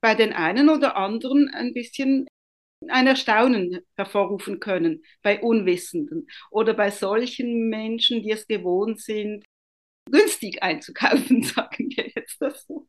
[0.00, 2.26] bei den einen oder anderen ein bisschen
[2.88, 9.44] ein Erstaunen hervorrufen können bei Unwissenden oder bei solchen Menschen, die es gewohnt sind,
[10.12, 12.86] günstig einzukaufen, sagen wir jetzt das so.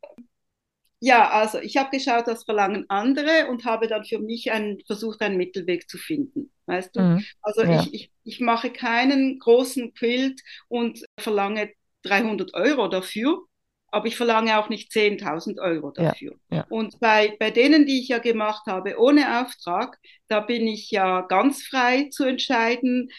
[1.00, 5.22] Ja, also ich habe geschaut, was verlangen andere und habe dann für mich einen, versucht,
[5.22, 6.54] einen Mittelweg zu finden.
[6.66, 7.02] Weißt du?
[7.02, 7.26] Mhm.
[7.42, 7.82] Also ja.
[7.82, 13.46] ich, ich, ich mache keinen großen Quilt und verlange 300 Euro dafür,
[13.88, 16.36] aber ich verlange auch nicht 10.000 Euro dafür.
[16.50, 16.66] Ja, ja.
[16.70, 20.00] Und bei, bei denen, die ich ja gemacht habe ohne Auftrag,
[20.30, 23.12] da bin ich ja ganz frei zu entscheiden,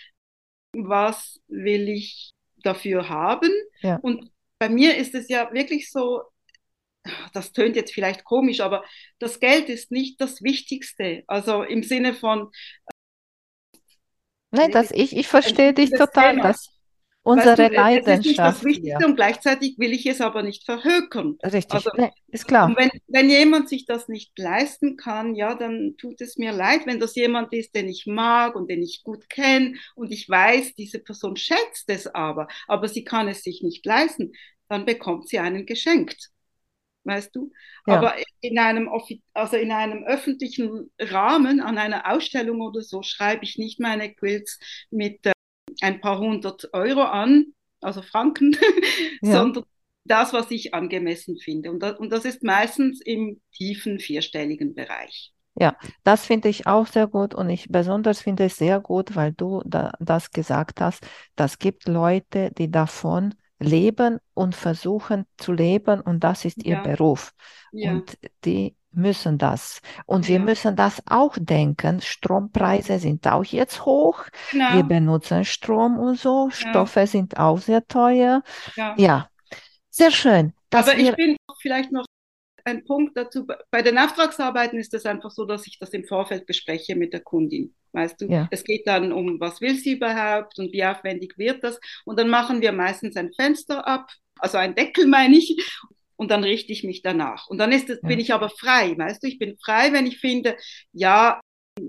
[0.72, 2.32] was will ich
[2.64, 3.50] dafür haben.
[3.80, 3.96] Ja.
[3.96, 6.22] Und bei mir ist es ja wirklich so,
[7.32, 8.84] das tönt jetzt vielleicht komisch, aber
[9.18, 11.22] das Geld ist nicht das Wichtigste.
[11.26, 12.50] Also im Sinne von.
[14.50, 16.36] Nein, das, ich, ich verstehe dich total.
[16.36, 16.48] Thema.
[16.48, 16.73] Das,
[17.24, 18.06] unsere weißt du, Leidenschaft.
[18.06, 19.06] Das ist nicht das Wichtigste ja.
[19.06, 21.36] und gleichzeitig will ich es aber nicht verhökern.
[21.42, 22.68] Richtig, also, nee, ist klar.
[22.68, 26.86] Und wenn, wenn jemand sich das nicht leisten kann, ja, dann tut es mir leid,
[26.86, 30.74] wenn das jemand ist, den ich mag und den ich gut kenne und ich weiß,
[30.74, 34.32] diese Person schätzt es aber, aber sie kann es sich nicht leisten,
[34.68, 36.30] dann bekommt sie einen geschenkt.
[37.06, 37.52] Weißt du?
[37.86, 37.98] Ja.
[37.98, 38.88] Aber in einem,
[39.34, 44.58] also in einem öffentlichen Rahmen, an einer Ausstellung oder so, schreibe ich nicht meine Quilts
[44.90, 45.20] mit
[45.80, 47.46] ein paar hundert Euro an,
[47.80, 48.56] also Franken,
[49.22, 49.32] ja.
[49.32, 49.64] sondern
[50.04, 51.70] das, was ich angemessen finde.
[51.70, 55.32] Und das, und das ist meistens im tiefen vierstelligen Bereich.
[55.56, 59.32] Ja, das finde ich auch sehr gut und ich besonders finde es sehr gut, weil
[59.32, 61.06] du da, das gesagt hast.
[61.36, 66.82] Das gibt Leute, die davon leben und versuchen zu leben und das ist ihr ja.
[66.82, 67.32] Beruf.
[67.72, 67.92] Ja.
[67.92, 69.80] Und die müssen das.
[70.06, 72.00] Und wir müssen das auch denken.
[72.00, 74.24] Strompreise sind auch jetzt hoch.
[74.50, 74.74] Genau.
[74.74, 76.50] Wir benutzen Strom und so.
[76.50, 78.42] Stoffe sind auch sehr teuer.
[78.96, 79.28] Ja,
[79.90, 80.52] sehr schön.
[80.72, 82.04] Aber ich bin vielleicht noch
[82.64, 83.46] ein Punkt dazu.
[83.70, 87.20] Bei den Auftragsarbeiten ist es einfach so, dass ich das im Vorfeld bespreche mit der
[87.20, 87.74] Kundin.
[87.92, 88.48] Weißt du, ja.
[88.50, 91.78] es geht dann um, was will sie überhaupt und wie aufwendig wird das.
[92.04, 95.56] Und dann machen wir meistens ein Fenster ab, also ein Deckel meine ich,
[96.24, 97.48] und dann richte ich mich danach.
[97.48, 98.08] Und dann ist es, ja.
[98.08, 100.56] bin ich aber frei, weißt du, ich bin frei, wenn ich finde,
[100.92, 101.38] ja,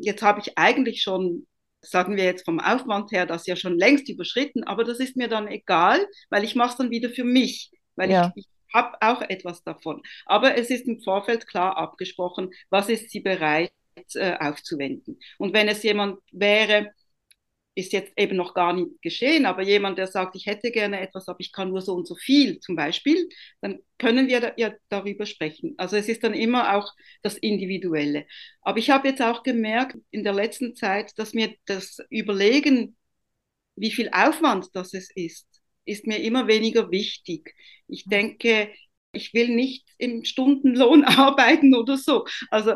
[0.01, 1.47] jetzt habe ich eigentlich schon,
[1.79, 5.29] sagen wir jetzt vom Aufwand her, das ja schon längst überschritten, aber das ist mir
[5.29, 8.33] dann egal, weil ich mache es dann wieder für mich, weil ja.
[8.35, 10.01] ich, ich habe auch etwas davon.
[10.25, 13.71] Aber es ist im Vorfeld klar abgesprochen, was ist sie bereit
[14.15, 15.17] äh, aufzuwenden.
[15.37, 16.91] Und wenn es jemand wäre,
[17.75, 21.27] ist jetzt eben noch gar nicht geschehen, aber jemand, der sagt, ich hätte gerne etwas,
[21.27, 23.29] aber ich kann nur so und so viel zum Beispiel,
[23.61, 25.75] dann können wir da, ja darüber sprechen.
[25.77, 28.25] Also es ist dann immer auch das Individuelle.
[28.61, 32.95] Aber ich habe jetzt auch gemerkt in der letzten Zeit, dass mir das Überlegen,
[33.75, 35.47] wie viel Aufwand das es ist,
[35.85, 37.53] ist mir immer weniger wichtig.
[37.87, 38.73] Ich denke,
[39.11, 42.25] ich will nicht im Stundenlohn arbeiten oder so.
[42.51, 42.75] Also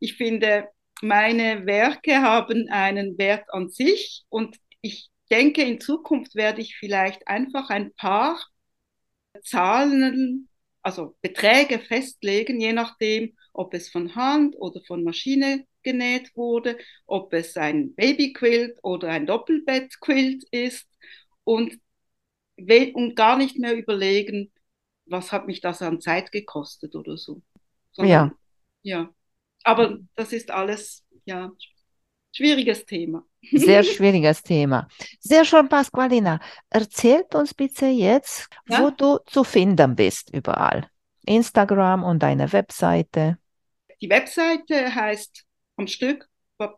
[0.00, 0.68] ich finde,
[1.02, 7.28] meine Werke haben einen Wert an sich und ich denke, in Zukunft werde ich vielleicht
[7.28, 8.38] einfach ein paar
[9.44, 10.48] Zahlen,
[10.82, 17.32] also Beträge festlegen, je nachdem, ob es von Hand oder von Maschine genäht wurde, ob
[17.32, 20.86] es ein Babyquilt oder ein Doppelbettquilt ist
[21.44, 21.78] und,
[22.94, 24.52] und gar nicht mehr überlegen,
[25.06, 27.42] was hat mich das an Zeit gekostet oder so.
[27.92, 28.34] Sondern, ja.
[28.82, 29.14] Ja.
[29.64, 31.50] Aber das ist alles, ja,
[32.32, 33.24] schwieriges Thema.
[33.52, 34.88] Sehr schwieriges Thema.
[35.20, 36.40] Sehr schön, Pasqualina.
[36.68, 38.82] Erzählt uns bitte jetzt, ja?
[38.82, 40.88] wo du zu finden bist überall.
[41.26, 43.38] Instagram und deine Webseite.
[44.00, 45.44] Die Webseite heißt
[45.76, 46.26] am Stück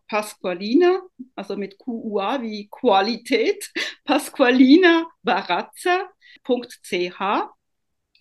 [0.09, 1.01] Pasqualina,
[1.35, 3.73] also mit QUA wie Qualität,
[4.05, 7.21] Pasqualina Barazza.ch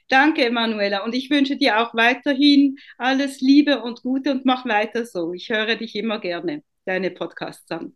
[0.07, 1.03] Danke, Emanuela.
[1.03, 5.33] Und ich wünsche dir auch weiterhin alles Liebe und Gute und mach weiter so.
[5.33, 7.95] Ich höre dich immer gerne, deine Podcasts an.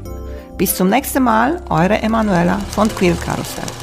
[0.61, 3.80] Bis zum nächsten Mal, eure Emanuela von Quill Karussell.